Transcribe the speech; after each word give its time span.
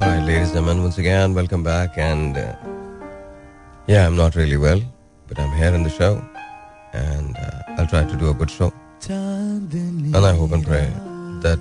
All 0.00 0.08
right, 0.08 0.20
ladies 0.26 0.48
and 0.48 0.56
gentlemen, 0.56 0.82
once 0.82 0.98
again, 0.98 1.32
welcome 1.34 1.62
back. 1.62 1.96
And 1.96 2.36
uh, 2.36 2.54
yeah, 3.86 4.06
I'm 4.06 4.16
not 4.16 4.34
really 4.36 4.56
well, 4.58 4.80
but 5.28 5.38
I'm 5.38 5.52
here 5.56 5.74
in 5.74 5.82
the 5.84 5.90
show, 5.90 6.22
and 6.92 7.34
uh, 7.36 7.62
I'll 7.78 7.86
try 7.86 8.04
to 8.04 8.16
do 8.16 8.28
a 8.30 8.34
good 8.34 8.50
show. 8.50 8.72
And 9.08 10.16
I 10.30 10.34
hope 10.34 10.52
and 10.52 10.64
pray 10.64 10.88
that 11.46 11.60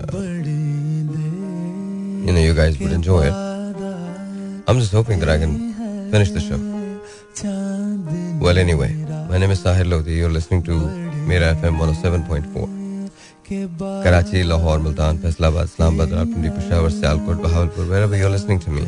uh, 0.00 0.18
you 2.26 2.32
know 2.32 2.40
you 2.40 2.54
guys 2.54 2.78
would 2.78 2.92
enjoy 2.92 3.22
it. 3.26 3.34
I'm 4.66 4.78
just 4.78 4.92
hoping 4.92 5.18
that 5.20 5.28
I 5.28 5.38
can 5.38 5.52
finish 6.10 6.30
the 6.30 6.40
show. 6.40 6.58
Well, 8.40 8.56
anyway, 8.58 8.92
my 9.28 9.36
name 9.38 9.50
is 9.50 9.62
Sahir 9.62 9.84
Lodi. 9.88 10.12
You're 10.14 10.30
listening 10.30 10.62
to 10.64 10.72
Mera 11.28 11.54
FM 11.54 11.76
107.4. 11.78 12.77
Karachi, 13.47 14.43
Lahore, 14.43 14.79
Multan, 14.79 15.17
Faisalabad, 15.17 15.65
Islamabad, 15.65 16.09
Rawalpindi, 16.09 16.49
Peshawar, 16.55 16.89
Sialkot, 16.89 17.41
Bahawalpur, 17.43 17.89
wherever 17.89 18.15
you're 18.15 18.29
listening 18.29 18.59
to 18.59 18.69
me. 18.69 18.83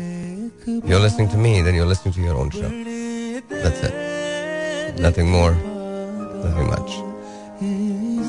You're 0.66 1.00
listening 1.00 1.30
to 1.30 1.38
me, 1.38 1.62
then 1.62 1.76
you're 1.76 1.86
listening 1.86 2.14
to 2.16 2.22
your 2.22 2.36
own 2.36 2.50
show. 2.50 2.70
That's 3.50 3.84
it. 3.84 5.00
Nothing 5.00 5.30
more, 5.30 5.54
nothing 6.44 6.68
much. 6.68 6.92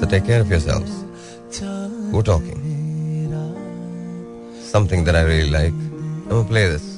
So 0.01 0.07
take 0.07 0.27
care 0.27 0.41
of 0.41 0.51
yourselves. 0.51 1.05
We're 2.13 2.23
talking. 2.23 2.61
Something 4.61 5.05
that 5.05 5.17
I 5.17 5.23
really 5.23 5.51
like. 5.51 5.73
I'm 5.73 6.29
gonna 6.29 6.45
play 6.45 6.69
this. 6.69 6.97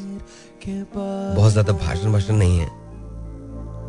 बहुत 0.69 1.53
ज्यादा 1.53 1.73
भाषण 1.73 2.13
भाषण 2.13 2.35
नहीं 2.35 2.59
है 2.59 2.69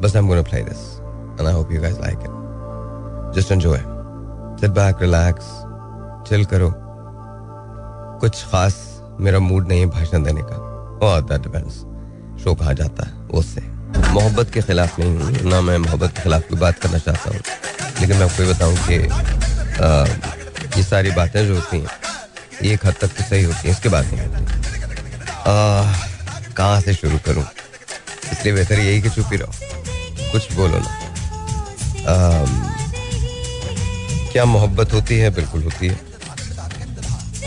बस 0.02 0.16
I'm 0.16 0.28
gonna 0.28 0.44
play 0.44 0.62
this 0.64 1.02
and 1.38 1.48
I 1.48 1.52
hope 1.52 1.72
you 1.72 1.82
guys 1.82 2.00
like 2.00 2.22
it. 2.22 2.32
Just 3.34 3.52
enjoy. 3.52 3.93
Sit 4.61 4.73
back, 4.75 5.01
relax, 5.03 5.37
chill 6.27 6.45
करो. 6.51 6.71
कुछ 8.21 8.43
खास 8.51 8.75
मेरा 9.21 9.39
मूड 9.39 9.69
नहीं 9.69 9.81
है 9.81 9.87
भाषण 9.87 10.23
देने 10.25 10.43
का। 10.45 10.57
और 11.07 11.21
दैट 11.23 11.41
डिपेंड्स 11.43 11.75
शो 12.45 12.55
कहा 12.55 12.73
जाता 12.73 13.06
है 13.06 13.12
उससे। 13.39 13.61
मोहब्बत 14.12 14.51
के 14.55 14.61
खिलाफ 14.62 14.98
नहीं 14.98 15.17
हूँ 15.17 15.51
ना 15.51 15.61
मैं 15.61 15.78
मोहब्बत 15.78 16.11
के 16.17 16.23
खिलाफ 16.23 16.43
कोई 16.48 16.59
बात 16.59 16.78
करना 16.78 16.98
चाहता 16.98 17.31
हूँ। 17.31 17.39
लेकिन 18.01 18.17
मैं 18.17 18.25
आपको 18.25 18.43
ये 18.43 18.53
बताऊँ 18.53 18.77
कि 18.89 18.97
ये 20.78 20.83
सारी 20.83 21.11
बातें 21.11 21.47
जो 21.47 21.55
होती 21.55 21.81
हैं 21.81 21.89
ये 22.62 22.73
एक 22.75 22.87
हद 22.87 22.95
तक 23.00 23.09
तो 23.09 23.23
सही 23.25 23.43
होती 23.45 23.69
हैं 23.69 23.71
इसके 23.71 23.89
बाद 23.89 24.05
नहीं 24.12 24.27
होती। 24.27 24.43
कहाँ 26.55 26.81
से 26.81 26.95
शुरू 26.95 27.19
करूँ? 27.27 27.45
इसलिए 28.33 28.55
बेहतर 28.55 28.78
यही 28.78 29.03
कि 29.03 29.11
चुप 29.11 29.27
ही 29.33 29.37
रहो। 29.37 29.53
कुछ 30.33 30.53
बोलो 30.53 30.78
ना। 30.78 30.91
क्या 34.35 34.45
मोहब्बत 34.45 34.93
होती 34.93 35.17
है? 35.19 35.29
बिल्कुल 35.35 35.63
होती 35.63 35.87
है। 35.87 35.99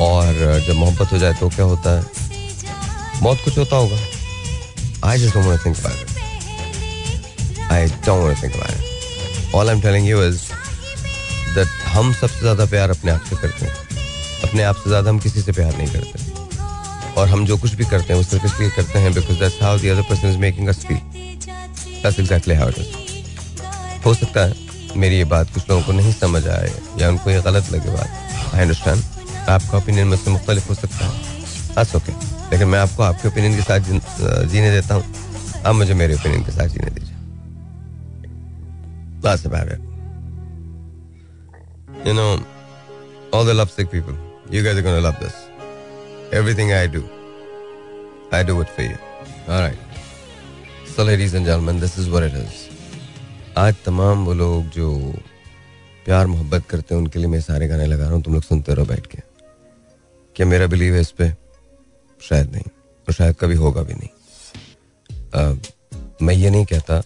और 0.01 0.33
जब 0.67 0.75
मोहब्बत 0.75 1.11
हो 1.13 1.17
जाए 1.17 1.33
तो 1.39 1.49
क्या 1.55 1.65
होता 1.65 1.95
है? 1.97 2.03
बहुत 3.21 3.37
कुछ 3.45 3.57
होता 3.57 3.75
होगा। 3.75 3.97
I 5.05 5.17
just 5.19 5.35
don't 5.35 5.65
think 5.65 5.77
about 5.77 5.95
it 5.95 6.07
I 7.71 7.87
don't 8.05 8.43
think 8.43 8.53
about 8.55 8.71
it 8.73 9.55
all 9.55 9.69
I 9.69 9.75
am 9.75 9.81
telling 9.81 10.07
you 10.09 10.23
is 10.23 10.39
that 11.55 11.67
हम 11.87 12.13
सबसे 12.13 12.39
ज़्यादा 12.39 12.65
प्यार 12.75 12.89
अपने 12.89 13.11
आप 13.11 13.23
से 13.29 13.35
करते 13.41 13.65
हैं। 13.65 13.73
अपने 14.43 14.63
आप 14.63 14.75
से 14.75 14.89
ज़्यादा 14.89 15.09
हम 15.09 15.19
किसी 15.19 15.41
से 15.41 15.51
प्यार 15.51 15.77
नहीं 15.77 15.87
करते। 15.87 17.15
और 17.19 17.27
हम 17.29 17.45
जो 17.45 17.57
कुछ 17.57 17.73
भी 17.73 17.85
करते 17.85 18.13
हैं, 18.13 18.19
वो 18.19 18.23
सिर्फ़ 18.23 18.45
इसलिए 18.45 18.69
करते 18.69 18.99
हैं 18.99 19.13
because 19.13 19.39
that's 19.39 19.61
how 19.61 19.77
the 19.77 19.85
other 19.85 20.01
person 20.09 20.29
is 20.29 20.37
making 20.37 20.67
us 20.69 20.85
feel 20.85 20.97
that's 20.97 22.19
exactly 22.19 22.55
how 22.55 22.69
it 22.69 22.77
is 22.79 22.87
हो 24.05 24.13
सकता 24.13 24.45
है 24.45 24.66
मेरी 25.03 25.17
ये 25.17 25.23
बात 25.33 25.53
कुछ 25.53 25.69
लोगों 25.69 25.83
को 25.83 25.91
नहीं 25.99 26.11
समझ 26.13 26.47
आए 26.47 26.71
या 26.99 27.09
उनको 27.09 27.29
ये 27.29 27.41
गलत 27.49 27.71
लगे 27.71 27.91
बात 27.91 28.53
आई 28.53 28.61
अंडरस्टैंड 28.61 29.49
आपका 29.55 29.77
ओपिनियन 29.77 30.07
मुझसे 30.07 30.31
मुख्तलिफ़ 30.31 30.67
हो 30.69 30.75
सकता 30.75 31.05
है 31.05 31.11
दैट्स 31.75 31.95
ओके 31.95 32.11
लेकिन 32.51 32.67
मैं 32.67 32.79
आपको 32.79 33.03
आपके 33.03 33.27
ओपिनियन 33.27 33.55
के 33.55 33.61
साथ 33.61 34.47
जीने 34.53 34.71
देता 34.71 34.95
हूँ 34.95 35.03
आप 35.65 35.75
मुझे 35.75 35.93
मेरे 36.03 36.15
ओपिनियन 36.15 36.43
के 36.43 36.51
साथ 36.51 36.67
जीने 36.77 36.91
दीजिए 36.97 37.15
That's 39.21 39.45
about 39.45 39.67
it. 39.67 39.79
You 42.05 42.13
know, 42.13 42.39
all 43.33 43.43
the 43.43 43.53
lovesick 43.53 43.89
people, 43.91 44.15
you 44.49 44.61
guys 44.63 44.77
are 44.77 44.81
going 44.81 44.95
to 44.95 45.01
love 45.01 45.19
this. 45.19 45.35
Everything 46.31 46.71
I 46.71 46.85
do, 46.87 47.03
I 48.31 48.43
do 48.43 48.61
it 48.61 48.69
for 48.69 48.83
you. 48.83 48.97
All 49.49 49.59
right. 49.61 49.77
So, 50.85 51.03
ladies 51.03 51.33
and 51.33 51.45
gentlemen, 51.45 51.79
this 51.79 51.97
is 51.97 52.09
what 52.09 52.23
it 52.23 52.33
is. 52.33 52.66
आज 53.57 53.75
तमाम 53.85 54.25
वो 54.25 54.33
लोग 54.33 54.65
जो 54.69 54.87
प्यार 56.05 56.27
मोहब्बत 56.27 56.65
करते 56.69 56.93
हैं 56.95 57.01
उनके 57.01 57.19
लिए 57.19 57.27
मैं 57.27 57.39
सारे 57.41 57.67
गाने 57.67 57.85
लगा 57.85 58.03
रहा 58.03 58.13
हूँ 58.13 58.21
तुम 58.23 58.33
लोग 58.33 58.43
सुनते 58.43 58.73
रहो 58.73 58.85
बैठ 58.85 59.05
के। 59.05 59.17
क्या 60.35 60.45
मेरा 60.45 60.67
बिलीव 60.67 60.93
है 60.95 61.01
इस 61.01 61.11
पर 61.11 61.33
शायद 62.21 62.51
नहीं 62.51 62.63
और 62.63 63.13
शायद 63.13 63.35
कभी 63.39 63.55
होगा 63.55 63.81
भी 63.81 63.93
नहीं। 63.93 64.09
आ, 65.35 65.53
मैं 66.21 66.33
ये 66.33 66.49
नहीं 66.49 66.65
कहता 66.65 67.01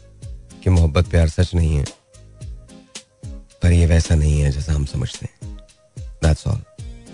कि 0.63 0.69
मोहब्बत 0.69 1.09
प्यार 1.09 1.29
सच 1.29 1.53
नहीं 1.55 1.75
है 1.75 1.85
पर 3.63 3.71
ये 3.71 3.85
वैसा 3.85 4.15
नहीं 4.15 4.39
है 4.41 4.51
जैसा 4.51 4.73
हम 4.73 4.85
समझते 4.87 5.25
हैं। 5.25 5.57
दैट्स 6.23 6.47
ऑल 6.47 6.61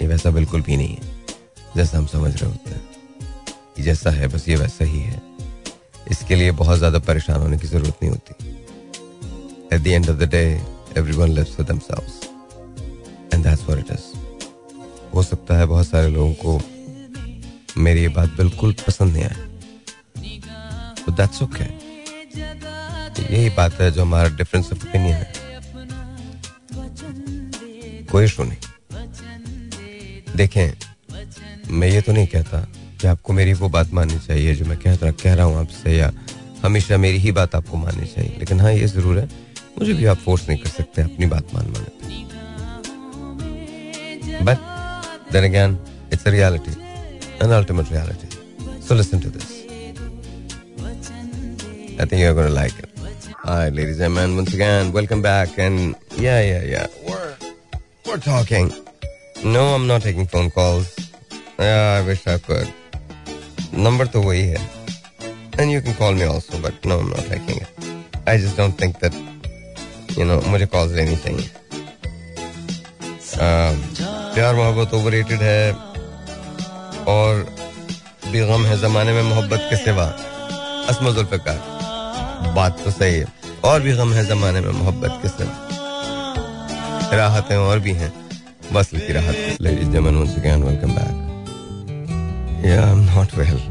ये 0.01 0.07
वैसा 0.07 0.31
बिल्कुल 0.31 0.61
भी 0.61 0.77
नहीं 0.77 0.95
है 0.95 1.75
जैसा 1.75 1.97
हम 1.97 2.05
समझ 2.07 2.35
रहे 2.35 2.51
होते 2.51 2.71
हैं। 2.71 3.83
जैसा 3.83 4.11
है 4.11 4.27
बस 4.27 4.49
ये 4.49 4.55
वैसा 4.55 4.85
ही 4.85 4.99
है। 4.99 5.21
इसके 6.11 6.35
लिए 6.35 6.51
बहुत 6.57 6.77
ज़्यादा 6.77 6.99
परेशान 7.05 7.41
होने 7.41 7.57
की 7.57 7.67
ज़रूरत 7.67 8.03
नहीं 8.03 8.11
होती। 8.11 8.55
At 9.69 9.83
the 9.83 9.94
end 9.94 10.07
of 10.07 10.17
the 10.19 10.25
day, 10.25 10.61
everyone 10.95 11.35
lives 11.35 11.53
for 11.53 11.63
themselves. 11.63 12.13
And 13.31 13.44
that's 13.44 13.63
what 13.67 13.78
it 13.79 13.89
is. 13.95 14.03
हो 15.13 15.23
सकता 15.23 15.57
है 15.57 15.66
बहुत 15.66 15.88
सारे 15.88 16.09
लोगों 16.09 16.33
को 16.44 16.61
मेरी 17.81 18.01
ये 18.01 18.07
बात 18.17 18.29
बिल्कुल 18.38 18.73
पसंद 18.88 19.13
नहीं 19.13 19.23
आए 19.23 19.35
तो 21.06 21.11
दैट्स 21.11 21.41
ओके 21.41 21.63
यही 23.23 23.50
बात 23.57 23.73
है 23.81 23.91
जो 23.91 24.01
हमारा 24.01 24.29
डिफरेंस 24.38 24.72
ऑफ़ 24.73 24.88
ओपिनियन 24.88 25.13
है। 25.13 25.27
कोई 28.11 28.25
इशू 28.25 28.44
नहीं। 28.44 28.57
देखें 30.35 30.67
मैं 31.77 31.88
ये 31.89 32.01
तो 32.01 32.13
नहीं 32.13 32.27
कहता 32.27 32.59
कि 33.01 33.07
आपको 33.07 33.33
मेरी 33.33 33.53
वो 33.53 33.69
बात 33.69 33.94
माननी 33.94 34.19
चाहिए 34.27 34.56
जो 34.56 34.66
मैं 34.66 34.77
कह 34.77 34.95
कह 35.11 35.33
रहा 35.33 35.45
हूँ 35.45 35.57
आपसे 35.59 35.97
या 35.97 36.11
हमेशा 36.63 36.97
मेरी 36.97 37.17
ही 37.17 37.31
बात 37.31 37.56
आपको 37.56 37.77
माननी 37.77 38.07
चाहिए। 38.07 38.35
लेकिन 38.39 38.59
हाँ 38.59 38.72
ये 38.73 38.88
ज़रूर 38.88 39.19
है 39.19 39.27
मुझे 39.78 39.92
भी 39.94 40.04
आप 40.12 40.18
फोर्स 40.24 40.48
नहीं 40.48 40.58
कर 40.62 40.70
सकते 40.70 41.02
अपनी 41.02 41.26
बात 41.34 41.54
मान 41.54 41.72
माने 41.72 41.90
but 44.44 44.58
then 45.32 45.44
again 45.44 45.78
it's 46.12 46.26
a 46.26 46.30
reality 46.30 46.80
an 47.42 47.52
ultimate 47.52 47.90
reality. 47.90 48.28
So 48.80 48.94
listen 48.94 49.20
to 49.20 49.28
this. 49.28 49.64
I 51.98 52.04
think 52.04 52.20
you're 52.20 52.34
going 52.34 52.48
to 52.48 52.54
like 52.54 52.78
it. 52.78 52.88
All 53.44 53.56
right, 53.56 53.72
ladies 53.72 53.98
and 53.98 54.14
gentlemen, 54.14 54.36
once 54.36 54.54
again, 54.54 54.92
welcome 54.92 55.22
back. 55.22 55.58
And 55.58 55.96
yeah, 56.16 56.40
yeah, 56.40 56.62
yeah, 56.62 56.86
we're 57.08 57.34
we're 58.06 58.18
talking. 58.18 58.72
No, 59.44 59.74
I'm 59.74 59.88
not 59.88 60.02
taking 60.02 60.26
phone 60.26 60.50
calls. 60.50 60.94
Yeah, 61.58 61.98
I 61.98 62.06
wish 62.06 62.26
I 62.28 62.38
could. 62.38 62.72
Number 63.72 64.06
to 64.06 64.20
वही 64.28 64.46
है. 64.52 64.60
And 65.58 65.72
you 65.72 65.80
can 65.80 65.94
call 65.94 66.14
me 66.14 66.24
also, 66.24 66.60
but 66.60 66.84
no, 66.84 67.00
I'm 67.00 67.10
not 67.10 67.26
taking 67.32 67.60
it. 67.60 67.68
I 68.26 68.36
just 68.36 68.56
don't 68.56 68.78
think 68.78 69.00
that 69.00 69.12
you 70.17 70.25
know 70.25 70.39
मुझे 70.47 70.66
call 70.66 70.88
लेनी 70.95 71.16
चाहिए। 71.16 71.50
प्यार 73.38 74.55
मोहब्बत 74.55 74.94
overrated 74.94 75.41
है 75.41 75.72
और 77.07 77.31
बेगम 78.31 78.66
है 78.66 78.77
जमाने 78.81 79.13
में 79.13 79.22
मोहब्बत 79.23 79.67
के 79.69 79.77
सिवा 79.77 80.06
असम 80.89 81.11
जुल्फकार 81.16 81.59
बात 82.56 82.83
तो 82.85 82.91
सही 82.91 83.16
है। 83.16 83.27
और 83.66 83.81
भी 83.81 83.94
गम 83.97 84.13
है 84.13 84.25
जमाने 84.25 84.61
में 84.61 84.72
मोहब्बत 84.72 85.19
के 85.22 85.29
सिवा। 85.29 85.56
राहतें 87.17 87.56
और 87.57 87.79
भी 87.79 87.94
हैं। 87.94 88.11
बस 88.73 88.89
की 88.89 89.13
राहत 89.13 89.61
लेडीज़ 89.61 89.89
जमन 89.91 90.17
once 90.17 90.35
again 90.39 90.63
welcome 90.67 90.94
back 90.95 91.16
yeah, 92.65 92.83
I'm 92.86 93.03
not 93.07 93.30
well 93.39 93.62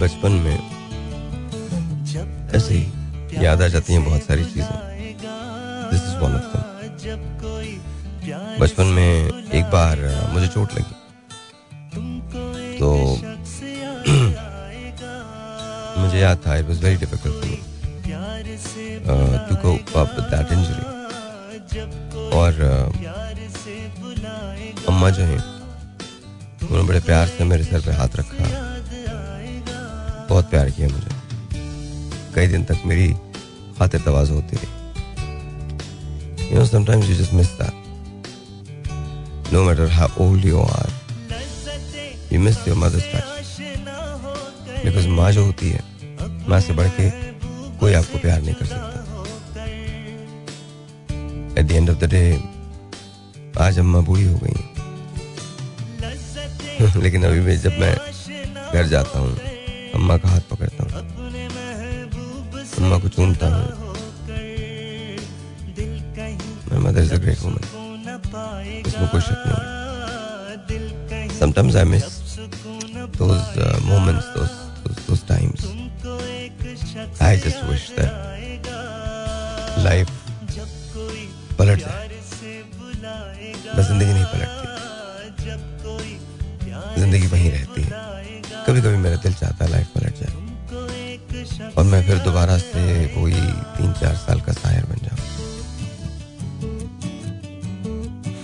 बचपन 0.00 0.32
में 0.44 0.75
ऐसे 2.56 2.74
ही 2.74 3.44
याद 3.44 3.62
आ 3.62 3.66
जाती 3.68 3.92
हैं 3.92 4.02
बहुत 4.04 4.22
सारी 4.22 4.44
चीज़ें। 4.44 4.76
दिस 5.90 6.02
इज़ 6.02 6.16
वन 6.20 6.34
ऑफ़ 6.34 6.46
दम 6.52 6.62
बचपन 8.60 8.86
में 8.96 9.10
एक 9.58 9.64
बार 9.72 9.96
मुझे 10.32 10.48
चोट 10.48 10.68
लगी। 10.74 10.94
तो 12.78 12.88
मुझे 16.00 16.18
याद 16.18 16.38
था 16.46 16.56
it 16.56 16.66
was 16.66 16.82
very 16.84 16.96
difficult 16.96 17.36
to 19.48 19.56
cope 19.56 19.96
up 19.96 20.10
that 20.32 20.52
injury 20.52 20.84
और 22.38 22.52
uh, 22.70 22.88
अम्मा 24.88 25.10
जो 25.10 25.22
हैं 25.24 25.42
उन्होंने 26.62 26.86
बड़े 26.88 27.00
प्यार 27.00 27.26
से 27.28 27.44
मेरे 27.44 27.64
सर 27.64 27.80
पे 27.80 27.92
हाथ 27.92 28.16
रखा। 28.16 28.44
बहुत 30.28 30.50
प्यार 30.50 30.70
किया 30.70 30.88
मुझे। 30.88 31.15
कई 32.36 32.46
दिन 32.46 32.64
तक 32.64 32.78
मेरी 32.86 33.08
खातिर 33.78 34.00
तवाज 34.00 34.30
होती 34.30 34.56
रही। 34.56 34.70
You 36.50 36.58
know 36.58 36.64
sometimes 36.66 37.08
you 37.10 37.16
just 37.16 37.32
miss 37.40 37.50
that 37.62 37.84
no 39.54 39.60
matter 39.66 39.84
how 39.96 40.06
old 40.22 40.44
you 40.46 40.60
are, 40.60 40.88
you 42.30 42.38
miss 42.46 42.56
your 42.68 42.78
mother's 42.78 43.04
touch. 43.10 43.28
Because 44.84 45.06
माँ 45.18 45.30
जो 45.32 45.44
होती 45.44 45.70
है 45.70 45.82
माँ 46.48 46.60
से 46.60 46.72
बढ़ 46.80 46.88
के 46.98 47.06
कोई 47.80 47.92
आपको 47.94 48.18
प्यार 48.18 48.40
नहीं 48.42 48.54
कर 48.54 48.66
सकता। 48.66 48.94
At 51.60 51.66
the 51.66 51.72
end 51.72 51.90
of 51.90 51.98
the 51.98 52.04
day 52.14 52.22
आज 53.66 53.78
अम्मा 53.78 54.00
बूढ़ी 54.08 54.24
हो 54.24 54.38
गई 54.42 54.58
लेकिन 57.02 57.24
अभी 57.26 57.40
भी 57.40 57.56
जब 57.58 57.78
मैं 57.80 57.94
घर 58.72 58.86
जाता 58.86 59.18
हूँ 59.18 59.32
अम्मा 59.94 60.16
का 60.16 60.28
हाथ 60.28 60.40
पकड़ता 60.50 60.84
हूँ। 60.84 61.15
अम्मा 62.78 62.96
को 62.98 63.08
चूनता 63.08 63.46
हूँ। 63.54 63.66
मैं 66.68 66.78
मदर 66.84 67.04
से 67.06 67.16
ग्रेट 67.18 67.38
वूमन 67.42 67.62
इसमें 68.86 69.08
कोई 69.08 69.20
शक 69.20 69.42
नहीं 69.46 71.28
sometimes 71.38 71.76
I 71.76 71.84
miss 71.84 72.04
those 73.18 73.42
moments 73.84 74.26
those 74.36 74.50
those 75.08 75.20
times 75.28 75.60
I 77.22 77.36
just 77.38 77.64
wish 77.64 77.90
that 77.98 78.12
life 79.84 80.06
पलट 81.58 81.78
जाए। 81.80 82.08
बस 83.76 83.84
ज़िंदगी 83.86 84.12
नहीं 84.12 84.24
पलटती। 84.24 84.66
ज़िंदगी 87.00 87.26
वहीं 87.26 87.50
रहती 87.50 87.82
है। 87.82 87.90
कभी 88.66 88.80
कभी 88.80 88.96
मेरा 88.96 89.16
दिल 89.22 89.34
चाहता 89.34 89.64
है 89.64 89.70
लाइफ 89.70 89.86
पलट 89.94 90.20
जाए। 90.20 90.45
और 91.78 91.84
मैं 91.84 92.06
फिर 92.06 92.18
दोबारा 92.18 92.58
से 92.58 93.14
वही 93.16 93.52
तीन 93.76 93.92
चार 93.92 94.14
साल 94.14 94.40
का 94.40 94.52
शायर 94.52 94.84
बन 94.84 94.96
जाऊँ। 95.04 95.16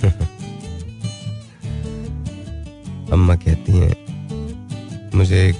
अम्मा 3.13 3.37
कहती 3.37 3.73
हैं, 3.73 3.97
मुझे 5.15 5.49
एक 5.49 5.57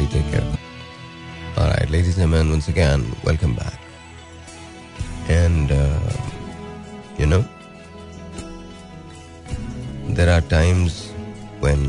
generally 0.00 0.06
take 0.06 0.28
care 0.32 0.40
of 0.40 0.52
them. 0.52 0.62
All 1.58 1.68
right, 1.68 1.88
ladies 1.90 2.16
and 2.16 2.32
gentlemen, 2.32 2.50
once 2.56 2.68
again, 2.68 3.00
welcome 3.24 3.54
back. 3.54 3.78
And, 5.28 5.70
uh, 5.70 6.12
you 7.18 7.26
know, 7.26 7.44
there 10.18 10.30
are 10.34 10.40
times 10.52 11.10
when 11.64 11.80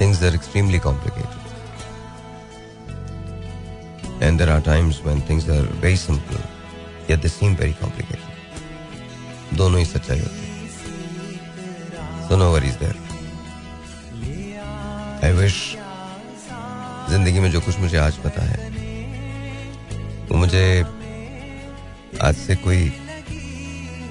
things 0.00 0.22
are 0.22 0.34
extremely 0.40 0.78
complicated. 0.78 1.40
And 4.20 4.38
there 4.38 4.50
are 4.50 4.60
times 4.60 5.02
when 5.02 5.22
things 5.22 5.48
are 5.48 5.62
very 5.86 5.96
simple, 5.96 6.42
yet 7.08 7.22
they 7.22 7.32
seem 7.38 7.56
very 7.56 7.76
complicated. 7.84 8.24
दोनों 9.56 9.78
ही 9.78 9.84
सच्चाई 9.84 10.18
होती 10.20 10.46
है 10.46 10.54
so 12.28 12.36
no 12.36 12.50
worries 12.52 12.74
there 12.82 12.96
I 15.24 15.32
wish 15.32 15.56
ज़िंदगी 17.09 17.39
में 17.39 17.49
जो 17.51 17.59
कुछ 17.61 17.79
मुझे 17.79 17.97
आज 17.97 18.17
पता 18.17 18.41
है, 18.41 18.69
वो 20.27 20.37
मुझे 20.37 20.63
आज 22.21 22.35
से 22.37 22.55
कोई 22.57 22.89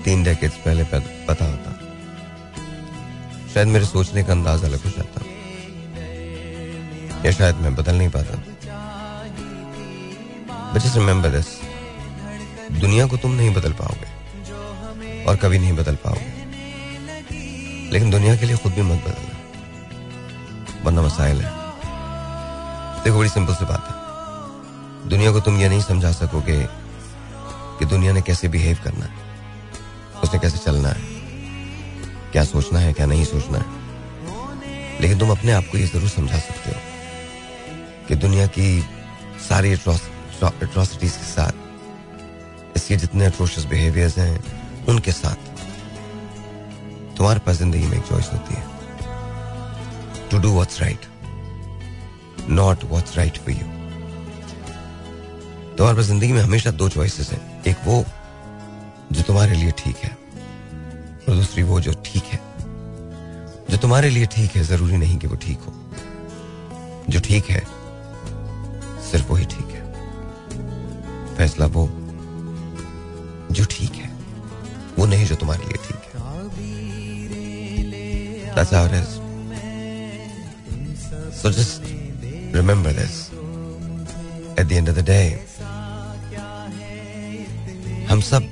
तीन 0.05 0.23
डेकेड्स 0.25 0.57
पहले 0.57 0.85
पता 0.85 1.45
होता। 1.45 1.71
शायद 3.55 3.69
मेरे 3.69 3.85
सोचने 3.87 4.23
का 4.25 4.33
अंदाज 4.33 4.65
अलग 4.65 4.85
हो 4.85 4.91
जाता। 4.91 5.25
या 7.25 7.33
शायद 7.33 7.57
मैं 7.57 7.75
बदल 7.75 7.97
नहीं 7.97 8.09
पाता। 8.09 8.37
बट 10.73 10.81
जस्ट 10.81 10.97
रिमेंबर 10.97 11.29
दिस 11.29 11.47
दुनिया 12.73 13.07
को 13.07 13.17
तुम 13.17 13.33
नहीं 13.33 13.55
बदल 13.55 13.73
पाओगे, 13.73 14.09
और 15.25 15.37
कभी 15.37 15.59
नहीं 15.59 15.73
बदल 15.73 15.95
पाओगे। 16.05 16.39
लेकिन 17.93 18.11
दुनिया 18.11 18.37
के 18.37 18.47
लिए 18.47 18.57
खुद 18.57 18.73
भी 18.73 18.83
मत 18.83 19.05
बदलना, 19.07 19.39
वरना 20.85 21.03
मसाइल 21.03 21.41
है। 21.41 21.60
देखो, 23.05 23.19
बड़ी 23.19 23.29
सिंपल 23.29 23.55
सी 23.55 23.65
बात 23.65 23.87
है। 23.89 25.09
दुनिया 25.09 25.31
को 25.33 25.41
तुम 25.41 25.57
ये 25.61 25.69
नहीं 25.69 25.81
समझा 25.83 26.11
सकोगे 26.13 26.59
कि 27.79 27.85
दुनिया 27.87 28.13
ने 28.13 28.23
कैसे 28.23 28.49
बिहेव 28.49 28.79
करना 28.85 29.05
है, 29.05 29.15
उसने 30.23 30.39
कैसे 30.41 30.59
चलना 30.59 30.89
है, 30.89 31.01
क्या 32.33 32.45
सोचना 32.45 32.79
है, 32.79 32.93
क्या 32.93 33.07
नहीं 33.07 33.25
सोचना 33.25 33.59
है। 33.59 33.65
लेकिन 35.01 35.19
तुम 35.19 35.31
अपने 35.31 35.53
आप 35.53 35.65
को 35.73 35.79
ये 35.79 35.87
ज़रूर 35.87 36.09
समझा 36.09 36.39
सकते 36.39 36.71
हो 36.71 36.77
कि 38.09 38.15
दुनिया 38.17 38.47
की 38.49 38.69
सारी 39.49 39.73
एट्रोसिटीज 39.73 41.13
के 41.13 41.25
साथ, 41.25 41.53
इसके 42.77 42.97
जितने 42.97 43.25
अट्रोशियस 43.27 43.67
बिहेवियर्स 43.67 44.19
हैं, 44.19 44.85
उनके 44.89 45.13
साथ 45.13 45.49
तुम्हारे 47.17 47.41
पास 47.47 47.57
ज़िंदगी 47.57 47.87
में 47.87 47.97
एक 47.99 48.05
चॉइस 48.09 48.29
होती 48.33 48.55
है। 48.55 48.65
To 50.31 50.39
do 50.39 50.53
what's 50.53 50.81
right 50.81 51.07
not 52.51 52.85
what's 52.85 53.17
right 53.17 53.39
for 53.39 53.51
you 53.51 53.67
तुम्हारे 55.77 55.97
पास 55.97 56.05
ज़िंदगी 56.05 56.33
में 56.33 56.41
हमेशा 56.43 56.71
दो 56.71 56.89
चॉइसेस 56.89 57.31
हैं। 57.33 57.63
एक 57.65 57.77
वो, 57.85 58.05
जो 59.13 59.23
तुम्हारे 59.23 59.55
लिए 59.55 59.71
ठीक 59.79 59.97
है, 59.97 60.11
और 61.29 61.35
दूसरी 61.35 61.63
वो 61.63 61.81
जो 61.81 61.93
ठीक 62.05 62.25
है। 62.25 62.41
जो 63.71 63.77
तुम्हारे 63.77 64.11
लिए 64.11 64.27
ठीक 64.27 64.57
है, 64.57 64.63
ज़रूरी 64.65 64.97
नहीं 64.97 65.19
कि 65.19 65.27
वो 65.27 65.37
ठीक 65.37 65.59
हो। 65.59 65.73
जो 67.09 67.21
ठीक 67.21 67.51
है, 67.51 67.63
सिर्फ़ 69.11 69.33
वही 69.33 69.45
ठीक 69.45 69.71
है। 69.71 69.83
फैसला 71.37 71.67
वो, 71.67 71.89
जो 73.51 73.65
ठीक 73.71 73.95
है, 73.95 74.11
वो 74.99 75.07
नहीं 75.07 75.27
जो 75.27 75.37
तुम्हारे 75.37 75.65
लिए 75.65 75.79
ठीक 75.87 75.97
है. 75.97 76.09
So 81.33 81.51
just 81.51 81.87
remember 82.55 82.93
this. 82.93 83.31
At 84.59 84.69
the 84.69 84.77
end 84.77 84.89
of 84.89 84.95
the 84.95 85.03
day, 85.03 85.39
हम 88.11 88.21
सब 88.21 88.43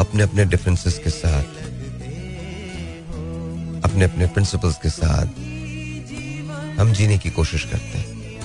अपने 0.00 0.22
अपने 0.22 0.44
डिफरेंसेस 0.44 0.98
के 0.98 1.10
साथ 1.10 1.42
अपने 3.84 4.04
अपने 4.04 4.26
प्रिंसिपल्स 4.26 4.76
के 4.76 4.90
साथ 4.90 5.26
हम 6.80 6.92
जीने 6.92 7.18
की 7.18 7.30
कोशिश 7.30 7.64
करते 7.64 7.98
हैं। 7.98 8.40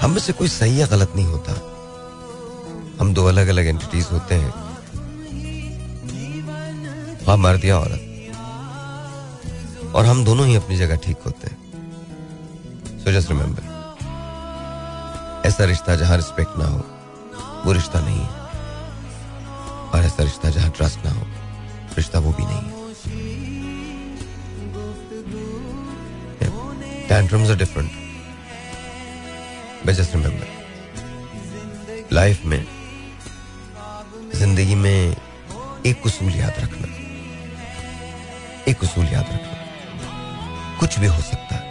हम 0.00 0.10
में 0.10 0.18
से 0.18 0.32
कोई 0.32 0.48
सही 0.48 0.80
या 0.80 0.86
गलत 0.86 1.12
नहीं 1.16 1.26
होता। 1.26 1.52
हम 3.00 3.14
दो 3.14 3.26
अलग 3.26 3.48
अलग 3.48 3.66
एंटिटीज 3.66 4.06
होते 4.12 4.34
हैं। 4.34 4.50
हाँ 7.26 7.36
मर्द 7.36 7.64
या 7.64 7.78
औरत। 7.78 8.06
और 9.94 10.06
हम 10.06 10.24
दोनों 10.24 10.46
ही 10.46 10.54
अपनी 10.54 10.76
जगह 10.76 10.96
ठीक 10.96 11.16
होते 11.26 11.46
हैं। 11.46 11.58
सो 12.98 13.12
जस्ट 13.12 13.30
रिमेंबर 13.30 13.69
ऐसा 15.46 15.64
रिश्ता 15.64 15.94
जहाँ 15.96 16.16
रिस्पेक्ट 16.16 16.58
ना 16.58 16.64
हो 16.64 16.80
वो 17.64 17.72
रिश्ता 17.72 18.00
नहीं 18.00 18.20
है। 18.20 18.28
और 19.90 20.04
ऐसा 20.06 20.22
रिश्ता 20.22 20.50
जहाँ 20.50 20.70
ट्रस्ट 20.76 21.04
ना 21.04 21.10
हो 21.10 21.26
रिश्ता 21.96 22.18
वो 22.18 22.32
भी 22.32 22.44
नहीं 22.44 22.62
है. 22.62 22.78
But 29.84 29.94
just 29.96 30.14
remember, 30.14 30.48
लाइफ 32.12 32.44
में 32.44 32.62
ज़िंदगी 34.34 34.74
में 34.74 35.16
एक 35.86 36.06
उसूल 36.06 36.32
याद 36.32 36.60
रखना 36.60 36.86
एक 38.70 38.82
उसूल 38.82 39.06
याद 39.06 39.26
रखना। 39.32 39.54
कुछ 40.80 40.98
भी 40.98 41.06
हो 41.06 41.20
सकता 41.22 41.54
है 41.54 41.64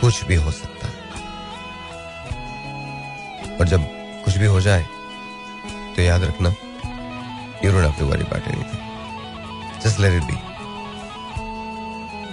कुछ 0.00 0.24
भी 0.24 0.34
हो 0.34 0.50
सकता 0.50 0.88
और 3.60 3.68
जब 3.68 3.80
कुछ 4.24 4.36
भी 4.38 4.46
हो 4.46 4.60
जाए 4.60 4.82
तो 5.96 6.02
याद 6.02 6.22
रखना 6.22 6.48
you 7.64 7.72
don't 7.72 7.84
have 7.84 7.98
to 7.98 8.06
worry 8.06 8.24
about 8.24 8.48
anything 8.48 9.80
just 9.82 10.00
let 10.00 10.12
it 10.12 10.28
be 10.30 10.36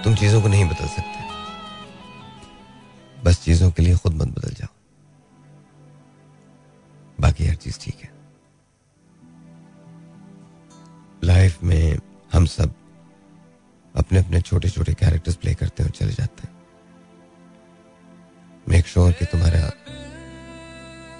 तुम 0.04 0.14
चीज़ों 0.14 0.40
को 0.42 0.48
नहीं 0.48 0.64
बदल 0.64 0.86
सकते। 0.86 1.16
बस 3.22 3.42
चीज़ों 3.44 3.70
के 3.70 3.82
लिए 3.82 3.96
खुद 3.96 4.14
मत 4.14 4.28
बदल 4.28 4.54
जाओ। 4.54 4.68
बाकी 7.20 7.46
हर 7.46 7.54
चीज़ 7.54 7.78
ठीक 7.80 7.98
है। 8.02 8.10
लाइफ 11.24 11.62
में 11.62 11.98
हम 12.32 12.46
सब 12.46 12.74
अपने 13.94 14.18
अपने 14.18 14.40
छोटे 14.40 14.68
छोटे 14.68 14.94
कैरेक्टर्स 14.94 15.36
प्ले 15.36 15.54
करते 15.54 15.82
हैं 15.82 15.90
और 15.90 15.96
चले 15.96 16.12
जाते 16.12 16.46
हैं। 16.46 16.56
मेक 18.68 18.86
श्योर 18.86 19.12
कि 19.12 19.24
तुम्हारा 19.24 19.60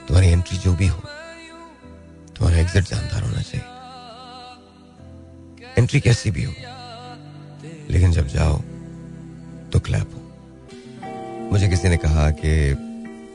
तुम्हारी 0.08 0.28
एंट्री 0.28 0.58
जो 0.58 0.72
भी 0.74 0.86
हो 0.86 1.00
तुम्हारा 2.36 2.58
एग्जिट 2.58 2.84
जानदार 2.84 3.22
होना 3.22 3.42
चाहिए। 3.42 3.66
एंट्री 5.78 6.00
कैसी 6.00 6.30
भी 6.30 6.44
हो 6.44 6.52
लेकिन 7.90 8.12
जब 8.12 8.26
जाओ 8.26 8.56
तो 9.72 9.80
क्लैप 9.80 10.14
हो। 10.14 10.20
मुझे 11.50 11.68
किसी 11.68 11.88
ने 11.88 11.96
कहा 11.96 12.30
कि 12.40 12.52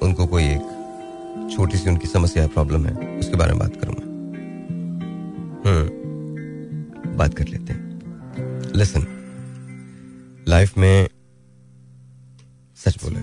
उनको 0.03 0.25
कोई 0.27 0.43
एक 0.45 0.65
छोटी 1.55 1.77
सी 1.77 1.89
उनकी 1.89 2.07
समस्या 2.07 2.47
प्रॉब्लम 2.47 2.85
है 2.85 2.93
उसके 3.19 3.35
बारे 3.35 3.53
में 3.53 3.59
बात 3.59 3.75
करूँगा 3.81 4.05
हम्म 5.65 5.85
बात 7.17 7.33
कर 7.33 7.47
लेते 7.47 7.73
हैं। 7.73 7.81
लिसन 8.75 9.05
लाइफ 10.47 10.77
में 10.77 11.07
सच 12.77 13.03
बोले 13.03 13.21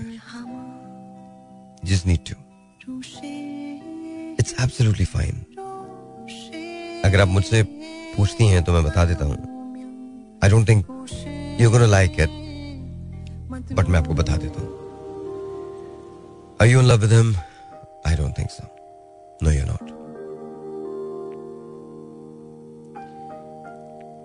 जिस 1.87 2.05
need 2.05 2.19
to 2.29 2.35
it's 4.39 4.53
absolutely 4.63 5.05
fine 5.05 5.35
अगर 7.05 7.21
आप 7.21 7.27
मुझसे 7.27 7.61
पूछती 8.17 8.47
हैं 8.47 8.63
तो 8.63 8.73
मैं 8.73 8.83
बता 8.83 9.05
देता 9.05 9.25
हूँ। 9.25 9.35
I 10.43 10.49
don't 10.49 10.67
think 10.69 10.85
you 11.61 11.69
gonna 11.71 11.85
like 11.85 12.19
it 12.19 12.29
but 13.77 13.89
मैं 13.89 13.99
आपको 13.99 14.13
बता 14.13 14.35
देता 14.37 14.61
हूँ। 14.61 14.69
I 16.61 16.71
you 16.71 16.79
in 16.79 16.85
love 16.85 17.05
him 17.13 17.33
I 18.07 18.15
don't 18.17 18.37
think 18.37 18.49
so 18.51 18.63
no 19.43 19.51
you 19.51 19.65
not 19.65 19.85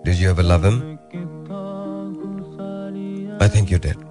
this 0.05 0.21
you 0.23 0.29
have 0.29 0.41
love 0.51 0.65
him 0.65 0.77
I 3.41 3.49
think 3.55 3.71
you 3.71 3.79
dead 3.87 4.05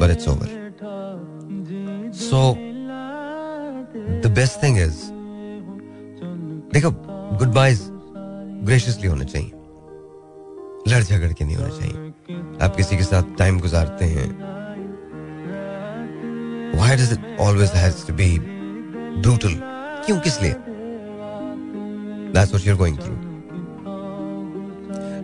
but 0.00 0.10
it's 0.10 0.28
over 0.28 0.58
so 2.14 2.36
so, 2.52 2.69
the 4.10 4.28
best 4.28 4.54
thing 4.56 4.76
is, 4.76 4.94
देखो 6.72 6.90
good 7.38 7.48
byes 7.48 7.80
graciously 8.64 9.08
होने 9.08 9.24
चाहिए। 9.24 9.52
लड़ 10.88 11.02
झगड़ 11.02 11.32
के 11.32 11.44
नहीं 11.44 11.56
होने 11.56 11.70
चाहिए। 11.70 12.12
आप 12.62 12.76
किसी 12.76 12.96
के 12.96 13.02
साथ 13.02 13.22
टाइम 13.38 13.60
गुजारते 13.60 14.04
हैं 14.04 14.50
Why 16.70 16.90
does 16.90 17.12
it 17.12 17.18
always 17.18 17.70
has 17.70 17.94
to 17.94 18.10
be 18.10 18.38
brutal? 19.24 19.56
क्यों 20.06 20.20
किस 20.20 20.42
लिए? 20.42 20.52
Going 22.74 22.94
through. 22.94 23.18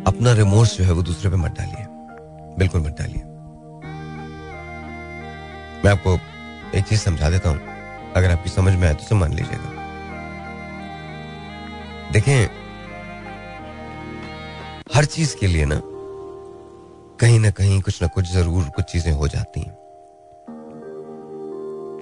अपना 0.06 0.32
रिमोर्स 0.32 0.78
जो 0.78 0.84
है 0.84 0.92
वो 0.92 1.02
दूसरे 1.02 1.30
पे 1.30 1.36
मत 1.36 1.50
डालिए। 1.50 1.86
बिल्कुल 2.58 2.80
मत 2.80 2.96
डालिए। 2.98 3.22
मैं 5.84 5.92
आपको 5.92 6.20
एक 6.78 6.84
चीज़ 6.84 7.00
समझा 7.00 7.30
देता 7.30 7.50
हूँ। 7.50 7.75
अगर 8.16 8.30
आपकी 8.30 8.50
समझ 8.50 8.74
में 8.74 8.86
आए 8.88 8.94
तो 8.94 9.02
उसे 9.02 9.14
मान 9.14 9.32
लीजिएगा। 9.32 9.70
देखें, 12.12 12.48
हर 14.94 15.04
चीज़ 15.06 15.36
के 15.36 15.46
लिए 15.46 15.64
ना, 15.64 15.80
कहीं 17.20 17.38
ना 17.40 17.50
कहीं 17.50 17.80
कुछ 17.82 18.02
ना 18.02 18.08
कुछ 18.08 18.32
ज़रूर 18.32 18.62
कुछ 18.76 18.84
चीज़ें 18.84 19.12
हो 19.12 19.28
जाती 19.28 19.60
हैं। 19.60 19.74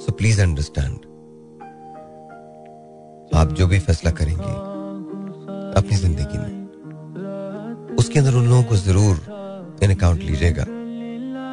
सो 0.00 0.12
प्लीज़ 0.12 0.40
अंडरस्टैंड 0.42 0.98
आप 3.34 3.52
जो 3.52 3.66
भी 3.66 3.78
फैसला 3.80 4.10
करेंगे, 4.12 4.52
अपनी 5.78 5.96
ज़िंदगी 5.96 6.38
में, 6.38 7.96
उसके 7.98 8.18
अंदर 8.18 8.34
उन 8.34 8.46
लोगों 8.48 8.62
को 8.62 8.76
ज़रूर 8.76 9.80
इन 9.82 9.94
अकाउंट 9.94 10.20
लीजिएगा, 10.20 10.64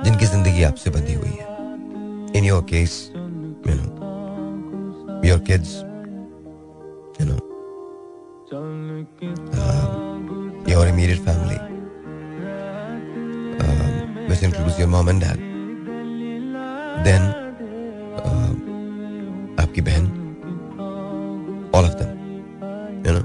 जिनकी 0.04 0.26
ज़िंदगी 0.26 0.64
आपसे 0.64 0.90
बंधी 0.90 1.14
हुई 1.14 1.36
है। 1.40 1.46
In 2.38 2.46
your 2.46 2.64
case 2.70 3.12
you 3.16 3.74
know 3.74 4.10
your 5.26 5.40
kids 5.48 5.72
you 7.22 7.26
know 7.28 7.36
your 10.72 10.88
immediate 10.88 11.20
family 11.20 11.60
which 14.32 14.44
includes 14.48 14.78
your 14.80 14.88
mom 14.88 15.10
and 15.12 15.22
dad. 15.22 15.40
Then 17.06 17.22
आपकी 19.62 19.82
बहन 19.82 20.06
all 21.76 21.86
of 21.86 21.96
them 22.02 22.12
you 23.08 23.12
know 23.14 23.22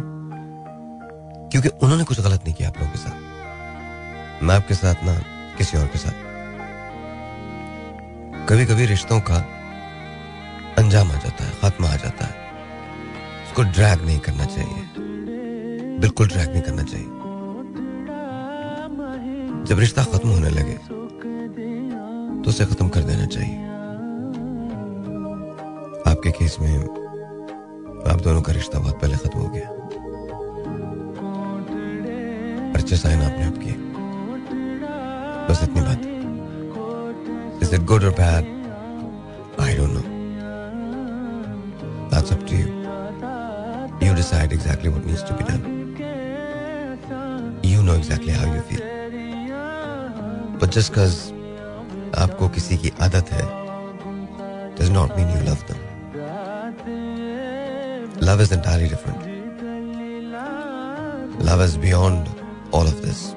क्योंकि 1.50 1.68
उन्होंने 1.68 2.04
कुछ 2.04 2.20
गलत 2.20 2.40
नहीं 2.44 2.54
किया 2.54 2.68
आप 2.68 2.78
लोगों 2.78 2.92
के 2.92 2.98
साथ। 2.98 4.42
मैं 4.42 4.54
आपके 4.54 4.74
साथ 4.74 5.04
ना, 5.04 5.14
किसी 5.58 5.78
और 5.78 5.86
के 5.86 5.98
साथ। 5.98 6.16
कभी 8.48 8.64
कभी 8.66 8.86
रिश्तों 8.86 9.20
का 9.30 9.38
अंजाम 10.78 11.10
आ 11.10 11.14
जाता 11.14 11.44
है, 11.44 11.52
खात्मा 11.52 11.88
आ 11.88 11.96
जाता 11.96 12.24
है। 12.24 12.34
उसको 13.44 13.62
ड्रैग 13.62 14.04
नहीं 14.06 14.18
करना 14.18 14.44
चाहिए। 14.44 14.82
बिल्कुल 15.98 16.28
ड्रैग 16.28 16.50
नहीं 16.50 16.62
करना 16.62 16.82
चाहिए। 16.82 17.06
जब 19.64 19.78
रिश्ता 19.78 20.04
खत्म 20.04 20.28
होने 20.28 20.50
लगे 20.50 20.74
तो 22.42 22.50
उसे 22.50 22.66
खत्म 22.66 22.88
कर 22.88 23.00
देना 23.00 23.26
चाहिए। 23.26 23.64
आपके 26.12 26.30
केस 26.30 26.56
में, 26.60 26.72
आप 28.06 28.20
दोनों 28.20 28.42
का 28.42 28.52
रिश्ता 28.52 28.78
बहुत 28.78 29.00
पहले 29.00 29.16
खत्म 29.16 29.40
हो 29.40 29.48
गया। 29.48 29.68
अच्छे 32.72 32.96
साइन 32.96 33.22
आपने 33.22 33.44
आप 33.44 33.56
किए। 33.58 33.74
बस 35.48 35.60
इतनी 35.62 35.82
बात। 35.82 36.00
इज़ 37.62 37.74
इट 37.74 37.80
गुड 37.82 38.04
और 38.04 38.10
bad 38.10 38.44
I 39.60 39.76
don't 39.76 39.90
know 39.90 40.15
That's 42.15 42.31
up 42.33 42.45
to 42.49 42.55
you 42.55 42.67
you 44.07 44.13
decide 44.15 44.53
exactly 44.53 44.89
what 44.89 45.05
needs 45.05 45.23
to 45.29 45.35
be 45.41 45.43
done 45.51 45.61
you 47.71 47.81
know 47.81 47.93
exactly 47.95 48.33
how 48.41 48.55
you 48.55 48.61
feel 48.69 48.89
but 50.61 50.69
just 50.79 50.93
cause 50.93 51.17
आपको 52.21 52.47
किसी 52.55 52.77
की 52.77 52.91
आदत 53.01 53.29
है 53.31 53.49
does 54.81 54.89
not 54.89 55.15
mean 55.15 55.29
you 55.29 55.41
love 55.47 55.63
them. 55.67 55.79
Love 58.29 58.41
is 58.41 58.51
entirely 58.51 58.87
different. 58.87 59.21
Love 61.49 61.61
is 61.61 61.77
beyond 61.77 62.29
all 62.71 62.91
of 62.93 63.01
this. 63.01 63.35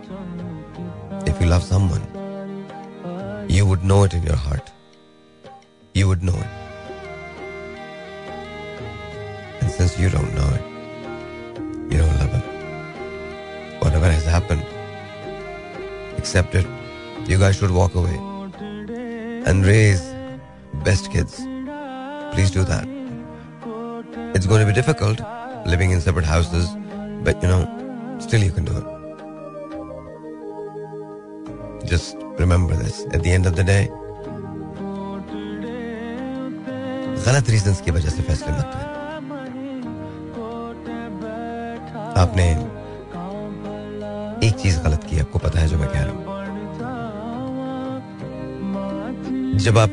If 1.26 1.40
you 1.40 1.46
love 1.46 1.62
someone, 1.62 2.04
you 3.48 3.66
would 3.66 3.84
know 3.84 4.04
it 4.04 4.14
in 4.14 4.22
your 4.22 4.36
heart. 4.36 4.72
You 5.94 6.08
would 6.08 6.22
know 6.22 6.38
it. 6.46 6.57
since 9.78 9.98
you 9.98 10.08
don't 10.08 10.34
know 10.34 10.48
it, 10.58 10.62
you 11.92 11.98
don't 11.98 12.16
love 12.20 12.32
him. 12.32 12.42
Whatever 13.80 14.10
has 14.10 14.24
happened, 14.24 14.64
accept 16.18 16.54
it. 16.54 16.66
You 17.26 17.38
guys 17.38 17.56
should 17.56 17.70
walk 17.70 17.94
away 17.94 18.18
and 19.46 19.64
raise 19.64 20.02
best 20.84 21.10
kids. 21.10 21.36
Please 22.32 22.50
do 22.50 22.64
that. 22.64 22.86
It's 24.34 24.46
going 24.46 24.60
to 24.60 24.66
be 24.66 24.72
difficult 24.72 25.20
living 25.66 25.90
in 25.90 26.00
separate 26.00 26.26
houses, 26.26 26.68
but 27.22 27.42
you 27.42 27.48
know, 27.48 27.66
still 28.18 28.42
you 28.42 28.50
can 28.50 28.64
do 28.64 28.76
it. 28.76 28.84
Just 31.86 32.16
remember 32.38 32.74
this. 32.74 33.04
At 33.12 33.22
the 33.22 33.30
end 33.30 33.46
of 33.46 33.56
the 33.56 33.64
day, 33.64 33.90
गलत 37.26 37.48
reasons 37.50 37.80
की 37.80 37.90
वजह 37.90 38.10
से 38.10 38.22
फैसले 38.22 38.52
मत 38.52 38.72
लें 38.76 38.97
आपने 42.19 42.45
एक 44.47 44.53
चीज़ 44.55 44.79
गलत 44.81 45.03
की 45.03 45.19
आपको 45.19 45.39
पता 45.39 45.59
है 45.59 45.67
जो 45.67 45.77
मैं 45.77 45.89
कह 45.89 46.03
रहा 46.03 46.13
हूँ। 46.13 46.23
जब 49.59 49.77
आप 49.77 49.91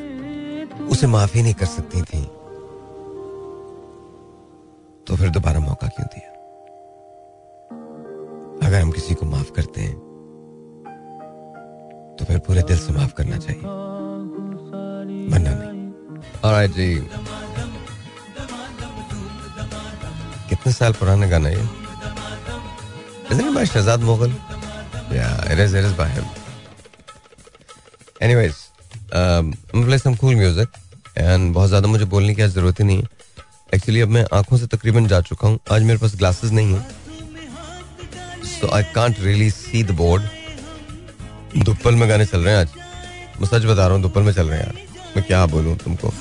उसे 0.91 1.07
माफ़ी 1.07 1.43
नहीं 1.43 1.55
कर 1.55 1.67
सकती 1.67 2.03
थी 2.03 2.23
तो 5.07 5.17
फिर 5.17 5.31
दोबारा 5.31 5.61
मौका 5.61 5.89
क्यों 5.89 6.07
दिया? 6.07 6.31
अगर 8.67 8.81
हम 8.81 8.91
किसी 8.91 9.15
को 9.15 9.27
माफ़ 9.27 9.51
करते 9.53 9.81
हैं 9.81 9.97
तो 12.19 12.25
फिर 12.25 12.39
पूरे 12.47 12.63
दिल 12.63 12.79
से 12.79 12.93
माफ़ 12.93 13.13
करना 13.15 13.37
चाहिए। 13.39 13.63
वरना 15.33 15.53
नहीं। 15.55 15.75
Alright 16.43 16.73
जी। 16.77 16.89
कितने 20.49 20.73
साल 20.73 20.93
पुराना 20.93 21.27
गाना 21.27 21.49
ये? 21.49 21.65
Isn't 23.37 23.49
it 23.49 23.55
by 23.55 23.65
Shahzad 23.65 23.99
Mughal? 24.01 24.33
Yeah, 25.13 25.53
it 25.53 25.59
is. 25.59 25.75
It 25.75 25.85
is 25.85 25.93
by 25.93 26.09
him. 26.09 26.25
Anyways, 28.19 28.71
um, 29.13 29.53
I'm 29.75 29.85
play 29.85 29.99
some 29.99 30.17
cool 30.17 30.35
music 30.35 30.71
and 31.19 31.53
बहुत 31.55 31.69
ज़्यादा 31.69 31.89
मुझे 31.89 32.05
बोलने 32.15 32.35
की 32.35 32.47
ज़रूरत 32.47 32.81
ही 32.81 32.85
नहीं 32.85 32.97
है 32.99 33.07
एक्चुअली 33.75 34.01
अब 34.01 34.09
मैं 34.09 34.25
आँखों 34.35 34.57
से 34.59 34.67
तकरीबन 34.77 35.07
जा 35.09 35.21
चुका 35.29 35.49
हूँ 35.49 35.59
आज 35.73 35.83
मेरे 35.83 35.99
पास 35.99 36.17
ग्लासेस 36.17 36.51
नहीं 36.59 36.75
है 36.75 36.81
so 38.55 38.75
I 38.77 38.83
can't 38.95 39.21
really 39.21 39.51
see 39.51 39.83
the 39.85 39.97
board 40.01 41.63
दुप्पल 41.65 41.95
में 41.95 42.09
गाने 42.09 42.27
चल 42.27 42.41
रहे 42.41 42.55
हैं 42.55 42.61
आज 42.61 42.71
मैं 43.41 43.49
सच 43.49 43.65
बता 43.65 43.87
रहा 43.87 43.95
हूँ 43.95 44.03
दुप्पल 44.03 44.23
में 44.23 44.33
चल 44.33 44.47
रहे 44.49 44.59
हैं 44.59 44.67
यार 44.67 44.77
मैं 45.17 45.25
क्या 45.27 45.47
बोलूँ 45.57 45.77
तुमको 45.85 46.13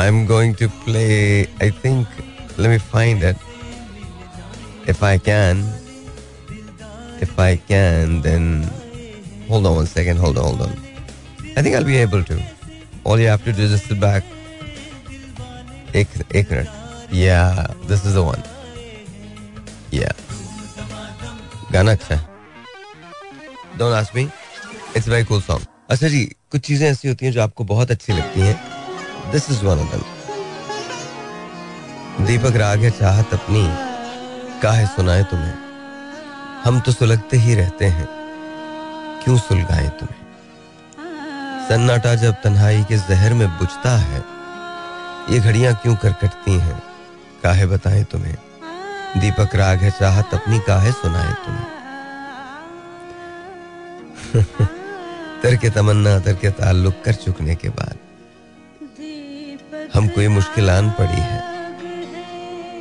I 0.00 0.08
am 0.08 0.26
going 0.26 0.54
to 0.56 0.68
play 0.84 1.06
I 1.62 1.70
think 1.84 2.06
Let 2.59 2.69
me 2.69 2.77
find 2.91 3.23
it 3.23 4.89
if 4.89 5.03
I 5.03 5.19
can 5.29 5.63
if 7.23 7.39
I 7.39 7.57
can 7.67 8.21
then 8.21 8.49
hold 9.49 9.67
on 9.69 9.75
one 9.77 9.87
second 9.89 10.17
hold 10.17 10.37
on 10.37 10.45
hold 10.45 10.61
on 10.61 10.71
I 11.55 11.61
think 11.61 11.75
I'll 11.75 11.83
be 11.89 11.97
able 11.97 12.23
to 12.29 12.37
all 13.03 13.19
you 13.19 13.27
have 13.27 13.43
to 13.43 13.53
do 13.53 13.65
is 13.65 13.73
just 13.73 13.91
sit 13.91 13.99
back. 13.99 14.31
एक 15.95 16.07
एक 16.35 16.51
minute 16.51 17.13
या 17.13 17.41
this 17.87 18.05
is 18.05 18.13
the 18.13 18.23
one 18.27 18.41
या 19.93 20.09
गाना 21.71 21.91
अच्छा 21.91 22.15
है 22.15 23.77
don't 23.77 23.93
ask 23.93 24.15
me 24.15 24.23
it's 24.97 25.07
very 25.07 25.25
cool 25.25 25.41
song 25.41 25.65
अच्छा 25.89 26.07
जी 26.07 26.23
कुछ 26.51 26.61
चीजें 26.61 26.85
ऐसी 26.89 27.07
होती 27.07 27.25
हैं 27.25 27.31
जो 27.33 27.41
आपको 27.41 27.63
बहुत 27.71 27.91
अच्छी 27.91 28.13
लगती 28.13 28.41
हैं 28.41 29.31
this 29.31 29.49
is 29.51 29.63
one 29.63 29.85
of 29.85 29.91
them 29.91 30.03
Deepak 32.26 32.56
Raag 32.56 32.78
है, 32.78 32.90
चाहत 32.90 33.34
अपनी 33.34 33.66
काहे 34.60 34.86
सुनाए 34.86 35.24
तुम्हें? 35.24 35.54
हम 36.64 36.80
तो 36.80 36.92
सुलगते 36.92 37.36
ही 37.36 37.54
रहते 37.54 37.84
हैं, 37.84 38.08
क्यों 39.24 39.38
सुलगाए 39.38 39.88
तुम्हें? 39.88 40.20
सन्नाटा 41.68 42.14
जब 42.14 42.32
तन्हाई 42.32 42.84
के 42.84 42.96
जहर 42.96 43.34
में 43.34 43.48
बुझता 43.48 43.96
है, 43.96 44.24
ये 45.30 45.40
घड़ियाँ 45.40 45.74
क्यों 45.74 45.96
कर 45.96 46.12
कटती 46.12 46.52
हैं? 46.52 46.82
काहे 47.42 47.66
बताएँ 47.66 48.04
तुम्हें? 48.04 48.36
दीपक 49.20 49.54
राग 49.54 49.78
है, 49.78 49.90
चाहत 49.90 50.34
अपनी 50.34 50.58
काहे 50.58 50.92
सुनाए 50.92 51.32
तुम्हें? 51.32 51.66
तर 55.42 55.56
के 55.56 55.70
तमन्ना, 55.70 56.18
तर 56.18 56.34
के 56.34 56.50
ताल्लुक 56.50 57.02
कर 57.04 57.12
चुकने 57.12 57.54
के 57.54 57.68
बाद, 57.68 57.96
हम 59.94 60.08
कोई 60.08 60.28
मुश्किल 60.28 60.70
आन 60.70 60.90
पड़ी 60.90 61.20
है। 61.20 61.59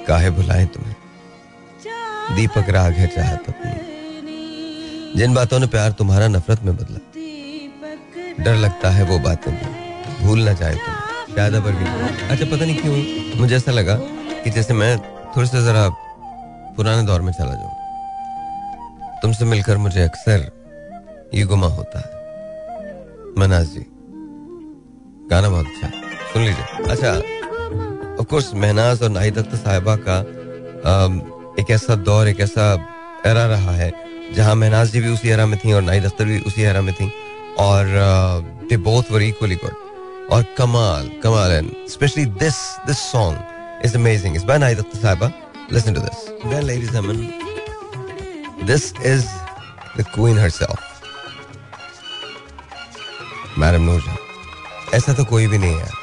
काहे 0.10 0.30
बुलाए 0.32 0.66
तुम्हें? 0.66 0.96
दीपक 2.36 2.70
राग 2.70 2.94
है 2.94 3.08
चाहत 3.08 3.50
अपनी। 3.50 5.18
जिन 5.18 5.34
बातों 5.34 5.60
ने 5.60 5.68
प्यार 5.68 5.92
तुम्हारा 5.92 6.28
नफरत 6.28 6.64
में 6.64 6.76
बदला, 6.76 7.00
डर 8.40 8.56
लगता 8.58 8.90
है 8.90 9.04
वो 9.04 9.20
बातें 9.20 9.54
भी। 9.54 10.26
भूल 10.26 10.40
ना 10.40 10.54
जाए 10.54 10.76
तुम, 10.76 10.94
शायद 11.36 11.54
अबर 11.54 11.72
भी 11.72 11.86
अच्छा 11.86 12.46
पता 12.46 12.66
नहीं 12.66 12.78
क्यों, 12.78 13.40
मुझे 13.40 13.56
ऐसा 13.56 13.72
लगा 13.72 13.96
कि 14.44 14.50
जैसे 14.50 14.74
मैं 14.74 14.98
थोड़ा 15.36 15.48
सा 15.48 15.62
जरा 15.66 15.88
पुराने 16.76 17.06
दौर 17.06 17.22
में 17.22 17.32
चला 17.34 17.54
जाऊँ। 17.54 19.20
तुमसे 19.22 19.46
मिलकर 19.46 19.78
मुझे 19.78 20.02
अक्सर 20.04 20.52
ये 21.34 21.44
गुमा 21.46 21.68
होता 21.70 22.00
है। 22.00 22.12
मनाज 23.38 23.68
जी, 23.68 23.86
गाना 25.32 25.50
बहुत 25.50 25.66
अच्छा 25.66 25.88
सुन 26.34 26.42
लीजिए। 26.42 26.66
अच्छा 26.86 27.12
कोर्स 28.30 28.54
महनाज 28.54 29.02
और 29.04 29.10
नाहिद 29.10 29.38
अख्तर 29.38 29.58
साहिबा 29.58 29.96
का 30.08 30.18
एक 31.62 31.70
ऐसा 31.72 31.96
दौर, 32.08 32.28
एक 32.28 32.40
ऐसा 32.40 32.66
एरा 33.26 33.46
रहा 33.46 33.72
है, 33.76 33.92
जहाँ 34.36 34.56
महनाज 34.56 34.92
जी 34.92 35.00
भी 35.02 35.10
उसी 35.10 35.30
एरा 35.30 35.46
में 35.46 35.60
थी 35.60 35.74
और 35.74 35.82
नाहिद 35.82 36.06
अख्तर 36.06 36.26
भी 36.26 36.40
उसी 36.48 36.62
एरा 36.64 36.82
में 36.82 36.94
थी 36.96 37.12
और 37.60 37.86
they 38.70 38.78
both 38.88 39.12
were 39.12 39.22
equally 39.22 39.56
good 39.64 40.30
और 40.34 40.44
कमाल 40.58 41.10
कमाल 41.24 41.52
and 41.52 41.72
specially 41.90 42.26
this 42.44 42.58
this 42.88 42.98
song 43.12 43.86
is 43.86 43.96
amazing 43.98 44.36
it's 44.36 44.46
by 44.46 44.58
Nahid 44.60 44.80
Akhtar 44.80 45.00
Sahiba 45.00 45.32
listen 45.74 45.94
to 45.94 46.02
this 46.02 46.18
well 46.54 46.66
ladies 46.68 46.96
and 46.96 47.06
gentleman 47.06 48.66
this 48.68 48.94
is 49.06 49.26
the 49.98 50.00
queen 50.16 50.40
herself 50.40 50.80
madam 53.60 53.82
Noorjahan 53.82 54.18
ऐसा 54.98 55.14
तो 55.14 55.24
कोई 55.26 55.48
भी 55.48 55.58
नहीं 55.58 55.76
है। 55.76 55.99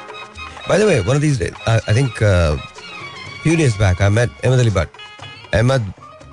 By 0.69 0.79
the 0.79 0.81
way 0.83 0.99
one 0.99 1.15
of 1.15 1.21
these 1.21 1.39
days 1.39 1.69
I 1.69 1.95
think 1.95 2.11
few 3.43 3.55
days 3.59 3.75
back 3.79 4.01
I 4.05 4.07
met 4.13 4.29
Ahmed 4.47 4.59
Ali 4.61 4.71
Bhatt. 4.75 4.89
Ahmed, 5.57 5.83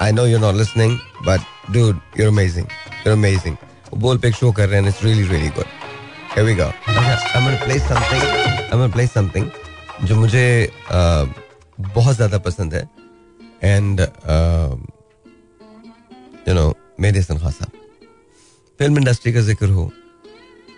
I 0.05 0.07
know 0.15 0.23
you're 0.29 0.41
not 0.45 0.57
listening, 0.61 0.95
but 1.27 1.41
dude, 1.75 1.99
you're 2.21 2.31
amazing. 2.33 2.67
You're 3.05 3.17
amazing. 3.19 3.57
बोल 4.05 4.19
पे 4.19 4.31
show 4.33 4.51
कर 4.53 4.69
रहे 4.69 4.81
हैं 4.81 4.89
it's 4.89 5.03
really 5.05 5.27
really 5.29 5.49
good 5.59 5.67
here 6.35 6.47
we 6.47 6.55
go 6.55 6.65
I 6.65 7.37
am 7.37 7.45
play 7.65 7.79
something 7.79 8.23
I 8.23 8.79
am 8.79 8.91
play 8.93 9.07
something 9.07 9.47
जो 10.09 10.17
मुझे 10.21 10.47
बहुत 10.91 12.17
ज़्यादा 12.17 12.39
पसंद 12.49 12.75
है. 12.75 12.89
एंड 13.63 14.01
यू 16.49 16.55
नो 16.55 16.67
मेरे 17.01 17.19
हसन 17.19 17.39
खान 17.39 17.53
साहब 17.53 17.71
फ़िल्म 18.79 18.99
इंडस्ट्री 18.99 19.33
का 19.33 19.41
ज़िक्र 19.51 19.69
हो. 19.69 19.91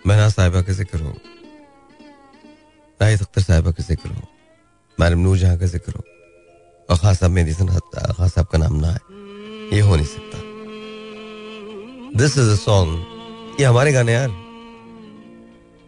महना 0.06 0.28
साहिबा 0.28 0.60
का 0.62 0.72
ज़िक्र 0.72 0.98
हो. 1.02 1.12
नाहिद 3.00 3.20
अख्तर 3.20 3.42
साहिबा 3.42 3.70
का 3.70 3.82
ज़िक्र 3.84 4.08
हो 4.08 4.22
मैडम 4.98 5.18
नूर 5.20 5.36
जहाँ 5.38 5.56
का 5.58 5.66
ज़िक्र 5.66 5.92
हो। 5.92 6.02
और 6.88 6.96
खास 6.98 7.18
साहब 7.20 7.32
मेरी 7.32 7.52
खास 7.54 8.34
साहब 8.34 8.46
का 8.46 8.58
नाम 8.58 8.74
ना 8.80 8.88
है, 8.88 9.00
ये 9.72 9.80
हो 9.80 9.96
नहीं 9.96 10.06
सकता। 10.06 10.38
दिस 12.18 12.38
इज़ 12.38 12.50
अ 12.50 12.54
सॉन्ग 12.56 13.60
ये 13.60 13.66
हमारे 13.66 13.92
गाने 13.92 14.12
यार। 14.12 14.28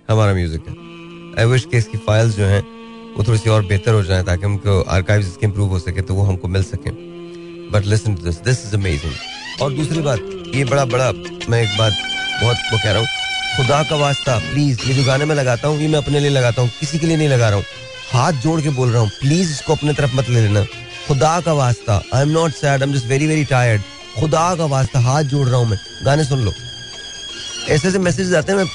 हमारा 0.09 0.33
म्यूज़िक 0.35 0.69
है। 0.69 0.75
आई 1.39 1.45
विश 1.47 1.65
के 1.65 1.77
इसकी 1.77 1.99
फाइल्स 2.07 2.37
जो 2.37 2.45
हैं, 2.47 2.63
वो 3.17 3.25
थोड़ी 3.25 3.39
सी 3.39 3.51
और 3.51 3.65
बेहतर 3.67 3.95
हो 3.95 4.03
जाए, 4.03 4.23
ताकि 4.25 4.45
हमको 4.45 4.81
आर्काइव 4.83 5.21
इसके 5.21 5.47
इम्प्रूव 5.47 5.69
हो 5.71 5.79
सके 5.79 6.03
तो 6.03 6.15
वो 6.15 6.23
हमको 6.23 6.49
मिल 6.49 6.63
सके। 6.65 6.91
But 7.71 7.85
listen 7.87 8.15
to 8.15 8.23
this 8.25 8.41
this 8.43 8.65
is 8.67 8.75
amazing 8.77 9.15
और 9.63 9.73
दूसरी 9.75 10.01
बात, 10.03 10.21
ये 10.55 10.65
बड़ा 10.65 10.85
बड़ा 10.87 11.11
मैं 11.49 11.63
एक 11.63 11.79
बात 11.79 11.93
बहुत 12.43 12.57
वो 12.73 12.79
कह 12.79 12.91
रहा 12.91 13.01
हूँ 13.01 13.09
खुदा 13.59 13.83
का 13.83 13.97
वास्ता 13.97 14.37
प्लीज़ 14.41 14.83
ये 14.87 14.95
जो 14.95 15.05
गाने 15.05 15.25
में 15.25 15.35
लगाता 15.35 15.69
हूँ, 15.69 15.79
ये 15.79 15.87
मैं 15.89 15.99
अपने 15.99 16.21
लिए 16.21 16.31
लगाता 16.31 16.63
हूँ, 16.63 16.71
किसी 16.81 16.99
के 16.99 17.07
लिए 17.07 17.17
नहीं 17.17 17.29
लगा 17.29 17.49
रहा 17.49 17.57
हूँ। 17.57 17.65
हाथ 18.11 18.33
जोड़ 18.43 18.61
के 18.61 18.71
बोल 18.71 18.91
रहा 18.91 19.01
हूँ 19.03 19.11
प्लीज़ 19.21 19.51
इसको 19.51 19.75
अपने 19.75 19.93
तरफ़ 19.93 20.15
मत 20.17 20.29
ले 20.31 20.41
लेना। 20.41 20.63
खुदा 21.07 21.41
का 21.41 21.53
वास्ता 21.53 22.01
I 22.15 22.23
am 22.23 22.29
not 22.29 22.53
sad 22.53 22.83
I 22.83 22.89
am 22.89 22.95
just 22.95 23.07
very 23.07 23.27
very 23.27 23.45
tired 23.45 23.83
खुदा 24.19 24.55
का 24.57 24.65
वास्ता, 24.67 25.01
हाथ 25.01 25.23
जोड़ 25.25 25.47
रहा 25.49 25.57
हूँ 25.57 25.69
मैं। 25.69 25.79
गाने 26.05 26.25
सुन 26.25 26.45
लो। 26.45 26.53
ऐसे 27.69 27.89
ऐसे 27.89 27.99
मैसेज 27.99 28.35
आते 28.35 28.53
हैं, 28.53 28.59
मैं 28.59 28.67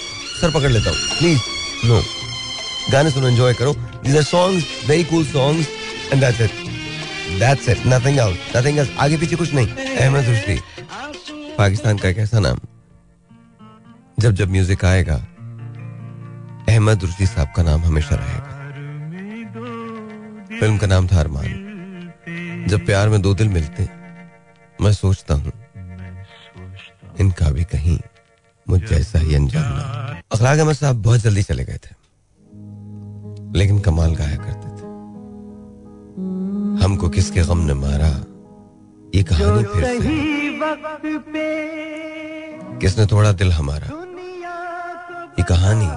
सर 0.41 0.51
पकड़ 0.51 0.71
लेता 0.71 0.89
हूँ। 0.89 0.97
प्लीज़ 1.19 1.39
नो 1.85 2.01
गाने 2.91 3.11
सुनो 3.11 3.27
एंजॉय 3.27 3.53
करो। 3.53 3.73
These 3.73 4.17
are 4.17 4.23
songs 4.23 4.65
very 4.87 5.03
cool 5.03 5.25
songs 5.25 5.67
and 6.11 6.21
that's 6.21 6.41
it 6.41 7.39
that's 7.39 7.69
it 7.69 7.87
nothing 7.87 8.19
else 8.19 8.55
nothing 8.55 8.85
आगे 8.99 9.17
पीछे 9.17 9.35
कुछ 9.35 9.53
नहीं। 9.53 9.67
अहमद 9.95 10.29
रुश्दी। 10.29 10.59
पाकिस्तान 11.57 11.97
का 11.97 12.11
कैसा 12.11 12.39
नाम। 12.39 12.72
जब 14.23 14.31
जब 14.31 14.49
म्यूज़िक 14.51 14.83
आएगा 14.85 15.15
अहमद 16.69 17.01
रुश्दी 17.01 17.25
साहब 17.25 17.47
का 17.55 17.63
नाम 17.63 17.81
हमेशा 17.81 18.15
रहेगा। 18.15 18.51
फ़िल्म 20.59 20.77
का 20.77 20.87
नाम 20.87 21.07
था 21.07 21.19
अरमान। 21.19 22.65
जब 22.69 22.85
प्यार 22.85 23.09
में 23.09 23.21
दो 23.21 23.33
दिल 23.33 23.49
मिलते 23.49 23.87
मैं 24.81 24.91
सोचता 24.93 25.33
हूँ 25.33 25.51
इनका 27.19 27.49
भी 27.49 27.63
कहीं 27.63 27.97
मुझ 28.67 28.79
जैसा 28.81 29.19
ही 29.19 29.35
अंजाम 29.35 29.63
ना 29.63 30.21
अखलाक 30.31 30.59
अहमद 30.59 30.75
साहब 30.75 31.01
बहुत 31.03 31.19
जल्दी 31.21 31.43
चले 31.43 31.63
गए 31.65 31.79
थे 31.85 31.91
लेकिन 33.59 33.79
कमाल 33.79 34.15
गाया 34.15 34.37
करते 34.37 34.67
थे। 34.69 34.85
हमको 36.83 37.09
किसके 37.09 37.41
गम 37.41 37.65
ने 37.65 37.75
मारा 37.81 38.13
ये 39.15 39.23
कहानी 39.23 39.63
फिर 39.73 39.83
से। 39.83 40.21
किसने 42.81 43.05
तोड़ा 43.05 43.31
दिल 43.33 43.51
हमारा? 43.51 44.02
ये 45.33 45.43
कहानी। 45.43 45.87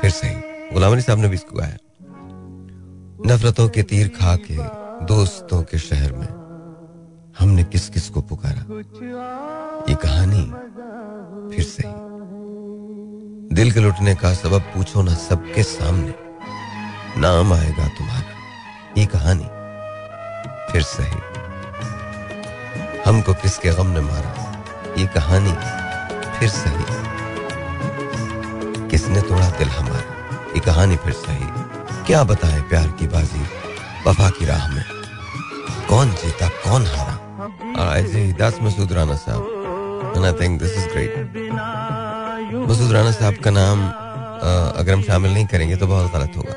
फिर 0.00 0.10
से 0.10 0.28
गुलाम 0.72 0.92
अली 0.92 1.02
साहब 1.02 1.18
ने 1.18 1.28
भी 1.28 1.34
इसको 1.34 1.56
गाया। 1.56 1.76
नफरतों 3.26 3.68
के 3.68 3.82
तीर 3.82 4.08
खा 4.08 4.36
के, 4.36 4.56
दोस्तों 5.04 5.62
के 5.62 5.78
शहर 5.78 6.12
में, 6.12 6.28
हमने 7.38 7.64
किस 7.64 7.88
किस 7.88 8.08
को 8.10 8.20
पुकारा। 8.22 8.62
ये 9.88 9.94
कहानी 9.94 10.44
फिर 11.56 11.64
से। 11.64 11.82
दिल 13.54 13.72
के 13.72 13.80
लुटने 13.80 14.14
का 14.14 14.34
सबब 14.34 14.60
पूछो 14.74 15.02
ना 15.02 15.14
सबके 15.14 15.62
सामने। 15.62 16.14
नाम 17.20 17.52
आएगा 17.52 17.88
तुम्हारा। 17.88 18.36
ये 18.98 19.06
कहानी 19.06 19.48
फिर 20.72 20.82
सही 20.82 21.20
हमको 23.06 23.34
किसके 23.34 23.72
गम 23.74 23.86
ने 23.86 24.00
मारा? 24.00 24.32
ये 24.98 25.06
कहानी 25.06 25.52
फिर 26.38 26.48
सही 26.48 27.07
किसने 28.90 29.20
तोड़ा 29.28 29.48
दिल 29.58 29.68
हमारा? 29.68 30.02
ये 30.54 30.60
कहानी 30.66 30.96
फिर 31.04 31.12
सही। 31.14 31.46
क्या 32.06 32.22
बताए 32.24 32.60
प्यार 32.70 32.88
की 32.98 33.06
बाजी, 33.14 33.42
वफा 34.06 34.28
की 34.38 34.44
राह 34.46 34.68
में? 34.74 34.84
कौन 35.88 36.10
जीता, 36.22 36.48
कौन 36.64 36.86
हारा? 36.86 37.16
see. 38.12 38.32
That's 38.32 38.58
Masood 38.58 38.90
Rana 38.90 39.14
Saab. 39.14 39.42
And 40.16 40.26
I 40.26 40.32
think 40.32 40.60
this 40.60 40.76
is 40.76 40.86
great. 40.92 41.12
Masood 42.68 42.92
Rana 42.92 43.10
Sahab 43.12 43.36
का 43.44 43.50
नाम 43.50 43.80
अगर 44.80 44.92
हम 44.92 45.02
शामिल 45.02 45.32
नहीं 45.32 45.46
करेंगे 45.46 45.76
तो 45.76 45.86
बहुत 45.86 46.12
गलत 46.12 46.36
होगा। 46.36 46.54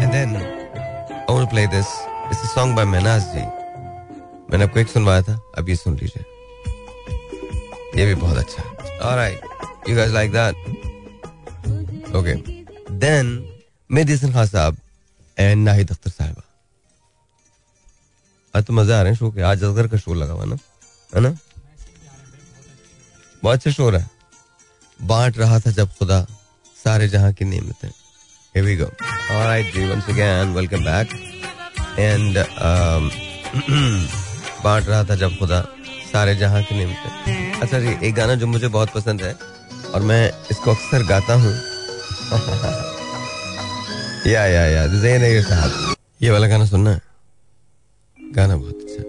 And 0.00 0.10
then 0.12 0.36
I 0.36 1.34
want 1.34 1.48
play 1.50 1.66
this 1.66 1.86
it's 2.30 2.42
a 2.42 2.48
song 2.54 2.76
by 2.76 2.84
Mehnaz 2.84 3.22
ji 3.34 3.44
मैंने 4.50 4.64
आपको 4.64 4.78
एक 4.80 4.88
सुनवाया 4.88 5.22
था, 5.22 5.40
अब 5.58 5.68
ये 5.68 5.76
सुन 5.76 5.94
लीजिए। 5.96 6.24
ये 7.96 8.06
भी 8.06 8.14
बहुत 8.14 8.36
अच्छा 8.36 8.62
है। 8.62 8.98
Alright 8.98 9.40
you 9.88 9.96
guys 9.96 10.12
like 10.12 10.32
that 10.32 10.56
okay 12.16 12.34
then 12.94 13.52
Mehdi 13.90 14.12
Hassan 14.12 14.32
Khan 14.32 14.46
sahab 14.46 14.76
and 15.38 15.64
Nahid 15.64 15.90
Akhtar 15.90 16.10
साहिबा। 16.10 16.42
आज 18.56 18.64
तो 18.64 18.72
मज़ा 18.72 18.98
आ 18.98 19.02
रहे 19.02 19.12
हैं 19.12 19.18
शो 19.18 19.30
के। 19.30 19.40
आज 19.40 19.64
अजगर 19.64 19.88
का 19.88 19.96
शो 19.96 20.14
लगा 20.14 20.32
हुआ 20.32 20.44
ना। 20.44 20.56
है 21.14 21.20
ना? 21.20 21.38
बहुत 23.42 23.56
अच्छा 23.56 23.70
शो 23.70 23.90
है। 23.90 24.10
बांट 25.02 25.38
रहा 25.38 25.60
था 25.60 25.70
जब 25.70 25.88
खुदा 25.88 26.26
सारे 26.84 27.08
जहाँ 27.08 27.32
की 27.32 27.44
नियमतें 27.44 27.90
Here 28.56 28.66
we 28.66 28.74
go. 28.80 28.86
All 29.30 29.40
right, 29.46 29.66
ji, 29.74 29.82
once 29.88 30.06
again, 30.08 30.54
welcome 30.54 30.84
back. 30.84 31.10
And 31.98 32.36
um, 32.38 33.10
बांट 34.64 34.86
रहा 34.86 35.04
था 35.04 35.14
जब 35.14 35.38
खुदा 35.38 35.75
सारे 36.16 36.34
जहाँ 36.34 36.62
की 36.62 36.74
नियमतें 36.74 37.60
अच्छा 37.60 37.78
जी 37.78 37.96
एक 38.08 38.14
गाना 38.14 38.34
जो 38.34 38.46
मुझे 38.46 38.68
बहुत 38.68 38.90
पसंद 38.90 39.22
है 39.22 39.36
और 39.94 40.02
मैं 40.02 40.32
इसको 40.50 40.70
अक्सर 40.70 41.02
गाता 41.06 41.34
हूँ। 41.34 41.52
या 44.26 44.46
या 44.46 44.64
या 44.66 44.86
जैन 44.86 45.22
है 45.22 45.42
साहब। 45.42 45.94
ये 46.22 46.30
वाला 46.30 46.46
गाना 46.46 46.64
सुनना 46.66 46.90
है? 46.90 47.00
गाना 48.34 48.56
बहुत 48.56 48.74
अच्छा। 48.74 49.02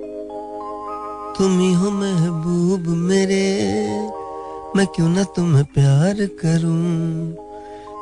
तुम 1.38 1.60
ही 1.60 1.74
हो 1.74 1.92
महबूब 1.92 2.88
मेरे 2.88 3.42
मैं 4.76 4.88
क्यों 4.88 5.10
ना 5.10 5.24
तुम्हें 5.24 5.66
प्यार 5.66 6.26
करूँ? 6.44 7.36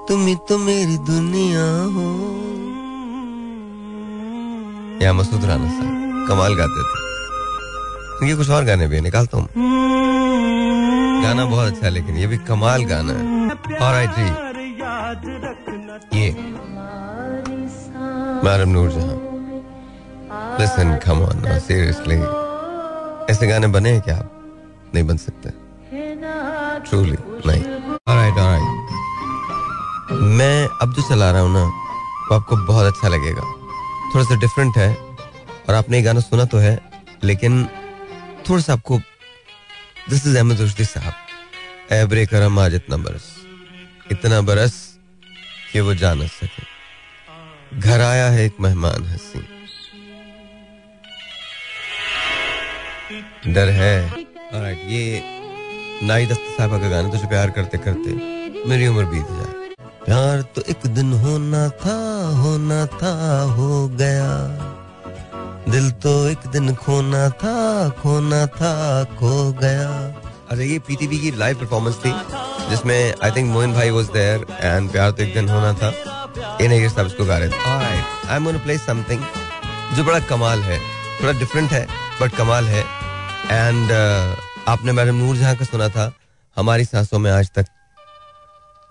तुम 0.08 0.26
ही 0.28 0.36
तो 0.50 0.58
मेरी 0.58 0.98
दुनिया 0.98 1.66
हो। 1.96 2.10
या 5.06 5.14
मसूद 5.14 5.46
राना 5.46 5.70
साहब 5.70 6.28
कमाल 6.28 6.56
गाते 6.56 6.84
थे। 6.84 7.04
ये 8.24 8.36
कुछ 8.36 8.50
और 8.50 8.64
गाने 8.66 8.88
भी 8.88 9.00
निकालता 9.02 9.38
हूँ 9.38 9.48
गाना 11.24 11.46
बहुत 11.46 11.68
अच्छा 11.68 11.86
है, 11.86 11.92
लेकिन 11.92 12.18
ये 12.18 12.28
भी 12.28 12.38
कमाल 12.48 12.84
गाना 12.86 13.14
है। 13.14 13.78
और 13.78 13.94
आई 13.94 14.08
जी 14.08 14.24
ये। 16.20 16.32
मैडम 18.46 18.70
नूर 18.70 18.90
जहाँ। 18.92 19.18
लिसन 20.60 20.96
कम 21.06 21.22
ऑन 21.22 21.60
सीरियसली 21.60 22.16
ऐसे 23.34 23.48
गाने 23.48 23.68
बने 23.68 23.92
हैं 23.92 24.02
क्या 24.02 24.18
आप? 24.18 24.32
नहीं 24.96 25.04
बन 25.04 25.18
सकते। 25.18 25.50
ट्रूली 26.90 27.18
नहीं। 27.48 27.64
ऑलराइट 28.10 28.34
ऑलराइट 28.34 28.64
मैं 30.40 30.68
अब 30.82 30.94
जो 30.94 31.02
चला 31.10 31.32
रहा 31.32 31.42
हूँ 31.42 31.54
ना, 31.54 31.64
वो 31.64 32.36
आपको 32.36 32.56
बहुत 32.66 32.86
अच्छा 32.86 33.08
लगेगा। 33.08 33.42
थोड़ा 34.14 34.26
सा 34.26 34.36
डिफरेंट 34.40 34.78
है, 34.78 34.94
और 35.70 35.76
आपने 35.76 35.98
ये 35.98 36.04
गाना 36.04 36.20
सुना 36.20 36.46
तो 36.46 36.58
है, 36.58 36.80
लेकिन 37.24 37.68
थोड़ा 38.50 38.62
सा 38.62 38.74
आपको 38.74 38.98
दिस 40.10 40.26
इज़ 40.28 40.38
अहमद 40.38 40.62
रुश्दी 40.62 40.86
साहब। 40.86 41.94
एबरे 41.94 42.26
करम 42.26 42.60
आज 42.60 42.74
इतना 42.76 42.98
बरस 42.98 43.26
इतना 44.12 44.42
बरस 44.42 44.76
कि 45.72 45.80
वो 45.80 45.94
जा 45.96 46.14
न 46.14 46.28
सके। 46.28 47.80
घर 47.80 48.02
आया 48.02 48.30
है 48.30 48.46
एक 48.46 48.60
मेहमान 48.62 49.06
हसी। 49.06 49.40
डर 53.48 53.70
है। 53.70 54.26
ये 54.86 55.22
नाई 56.04 56.26
दस्त 56.26 56.46
साहबा 56.58 56.78
का 56.80 56.90
गाना, 56.90 57.10
तुझे 57.10 57.28
प्यार 57.28 57.50
करते 57.50 57.78
करते 57.78 58.14
मेरी 58.70 58.88
उम्र 58.88 59.06
बीत 59.06 59.28
जाए। 59.32 59.54
प्यार 60.06 60.42
तो 60.56 60.62
एक 60.62 60.88
दिन 60.88 61.14
होना 61.16 61.68
था 61.82 61.98
होना 62.38 62.86
था, 62.94 63.42
हो 63.42 63.88
गया। 63.90 64.32
दिल 65.76 65.90
तो 66.04 66.12
एक 66.28 66.46
दिन 66.52 66.74
खोना 66.76 67.30
था 67.40 67.54
खोना 68.02 68.46
था 68.48 68.74
खो 69.20 69.32
गया। 69.54 69.88
अच्छा 70.50 70.64
ये 70.64 70.78
पीटीवी 70.80 71.18
की 71.20 71.32
लाइव 71.32 71.56
परफॉर्मेंस 71.60 71.96
थी 71.96 72.12
जिसमें 72.70 73.14
आई 73.24 73.32
थिंक 73.32 73.52
मोहन 73.54 73.74
भाई 73.74 73.90
वाज 73.90 74.06
देयर 74.06 74.46
एंड 74.60 74.92
प्यार 74.92 75.12
तो 75.12 75.24
एक 75.24 75.34
दिन 75.34 75.50
होना 75.50 75.74
था। 75.74 75.90
इन 76.62 76.74
ये 76.74 76.90
सब 76.90 77.08
इसको 77.08 77.26
गा 77.26 77.38
रहे 77.38 77.50
थे। 77.50 77.58
Alright 77.72 78.26
I 78.28 78.36
am 78.36 78.46
gonna 78.46 78.60
play 78.60 78.78
something 78.78 79.26
जो 79.96 80.04
बड़ा 80.04 80.20
कमाल 80.20 80.62
है 80.62 80.80
थोड़ा 81.22 81.34
डिफरेंट 81.40 81.72
है 81.72 81.88
बट 82.22 82.36
कमाल 82.36 82.66
है। 82.66 82.82
एंड 83.52 83.86
uh, 83.86 84.40
आपने 84.68 84.92
मैडम 84.92 85.16
नूर 85.16 85.36
जहाँ 85.38 85.56
का 85.56 85.66
सुना 85.66 85.90
था 85.90 86.12
हमारी 86.58 86.86
सांसों 86.86 87.20
में 87.20 87.32
आज 87.32 87.52
तक 87.56 87.66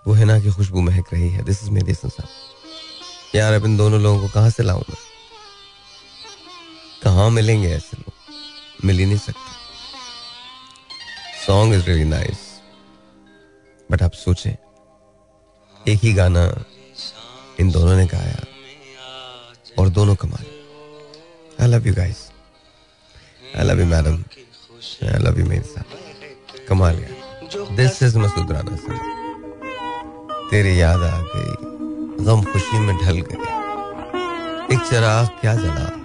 वो 0.06 0.14
है 0.14 0.24
ना 0.24 0.38
की 0.40 0.50
खुशबू 0.50 0.80
महक 0.80 1.14
रही 1.14 1.28
है। 1.28 1.44
दिस 1.44 1.62
इज़ 1.62 1.70
मेरी 1.70 1.96
यार 3.38 3.52
अब 3.52 3.64
इन 3.64 3.76
दोनों 3.76 4.00
लोगों 4.00 4.20
को 4.20 4.28
कहाँ 4.28 4.50
से 4.50 4.62
लाऊं 4.62 4.82
मैं? 4.90 5.13
कहाँ 7.04 7.28
मिलेंगे 7.30 7.68
ऐसे 7.68 7.96
लोग? 7.96 8.12
मिल 8.84 8.98
ही 8.98 9.06
नहीं 9.06 9.18
सकते। 9.18 9.52
Song 11.46 11.74
is 11.74 11.84
really 11.86 12.04
nice 12.04 12.38
but 13.88 14.02
आप 14.02 14.12
सोचें, 14.14 14.54
एक 15.74 16.00
ही 16.00 16.12
गाना 16.12 16.44
इन 17.60 17.70
दोनों 17.70 17.96
ने 17.96 18.06
गाया 18.06 18.38
और 19.78 19.88
दोनों 19.88 20.14
कमाए 20.14 20.46
I 21.60 21.68
love 21.68 21.86
you 21.86 21.94
guys 21.94 22.20
I 23.58 23.64
love 23.64 23.80
you 23.80 23.86
madam 23.86 24.14
I 25.04 25.18
love 25.22 25.38
you 25.40 25.46
मेरे 25.46 25.62
साथ। 25.62 26.66
कमाल 26.68 26.94
गया 26.94 27.74
दिस 27.76 28.02
इज़ 28.02 28.18
मसूद 28.18 28.52
राना 28.52 28.76
साहब 28.76 30.48
तेरी 30.50 30.80
याद 30.80 31.02
आ 31.02 31.20
गई। 31.26 32.24
गम 32.24 32.42
खुशी 32.52 32.78
में 32.78 32.96
ढल 32.96 33.20
गई। 33.20 33.42
एक 34.74 34.80
चिराग 34.90 35.28
क्या 35.40 35.54
जला? 35.54 36.03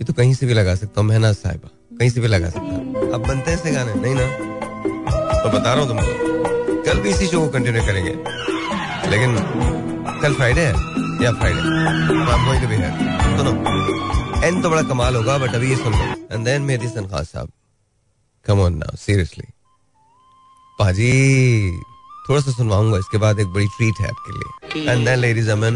ये 0.00 0.04
तो 0.04 0.12
कहीं 0.12 0.34
से 0.34 0.46
भी 0.46 0.54
लगा 0.54 0.74
सकता 0.74 1.00
हूँ, 1.00 1.08
मेहनत 1.08 1.36
साहिबा, 1.36 1.68
कहीं 1.98 2.10
से 2.10 2.20
भी 2.20 2.28
लगा 2.28 2.50
सकता 2.50 2.60
हूँ। 2.60 3.12
अब 3.12 3.26
बनते 3.28 3.50
हैं 3.50 3.74
गाने, 3.74 3.94
नहीं 3.94 4.14
ना? 4.14 4.26
तो 5.42 5.48
बता 5.48 5.74
रहा 5.74 5.82
हूँ 5.82 5.88
तुमको। 5.88 6.82
कल 6.82 7.00
भी 7.00 7.10
इसी 7.10 7.26
शो 7.26 7.40
को 7.40 7.48
कंटिन्यू 7.48 7.82
करेंगे। 7.82 8.10
लेकिन 9.10 9.36
कल 10.22 10.34
फ्राइडे 10.34 10.60
है, 10.60 10.72
या 11.24 11.32
फ्राइडे 11.32 11.60
टू 12.60 12.68
बी 12.68 12.76
सुनो 13.36 13.52
एंड 14.46 14.62
तो 14.62 14.70
बड़ा 14.70 14.82
कमाल 14.82 15.16
होगा 15.16 15.38
बट 15.38 15.54
अभी 15.54 15.70
ये 15.70 15.76
सुन। 15.76 15.92
लो 15.92 16.34
एंड 16.34 16.44
देन 16.44 16.88
सन 16.88 17.06
Khan 17.06 17.24
sahab. 17.24 17.48
Come 18.46 18.60
on 18.60 18.76
now 18.76 18.96
seriously 18.96 19.46
पाजी 20.78 21.12
थोड़ा 22.28 22.40
सा 22.40 22.50
सुनवाऊँगा, 22.52 22.98
इसके 22.98 23.18
बाद 23.18 23.40
एक 23.40 23.46
बड़ी 23.48 23.66
ट्रीट 23.68 24.00
है 24.00 24.08
आपके 24.08 24.32
लिए। 24.32 24.90
And 24.90 25.04
then 25.06 25.18
ladies 25.18 25.50
Aman 25.50 25.74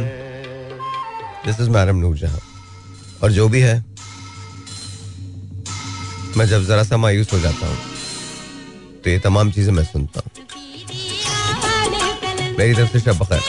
this 1.46 1.60
is 1.60 1.70
madam 1.70 1.96
Noor 1.96 2.16
Jahan 2.18 2.40
और 3.22 3.32
जो 3.32 3.48
भी 3.48 3.60
है, 3.60 3.76
मैं 6.36 6.46
जब 6.46 6.64
जरा 6.64 6.82
सा 6.84 6.96
मायूस 6.96 7.32
हो 7.32 7.38
जाता 7.40 7.66
हूँ 7.66 7.78
तो 9.04 9.10
ये 9.10 9.18
तमाम 9.20 9.50
चीज़ें 9.52 9.72
मैं 9.72 9.84
सुनता 9.84 10.20
हूँ। 10.20 10.30
मेरी 12.58 12.74
तरफ़ 12.74 12.92
से 12.92 13.00
शब 13.00 13.18
बखैर। 13.18 13.42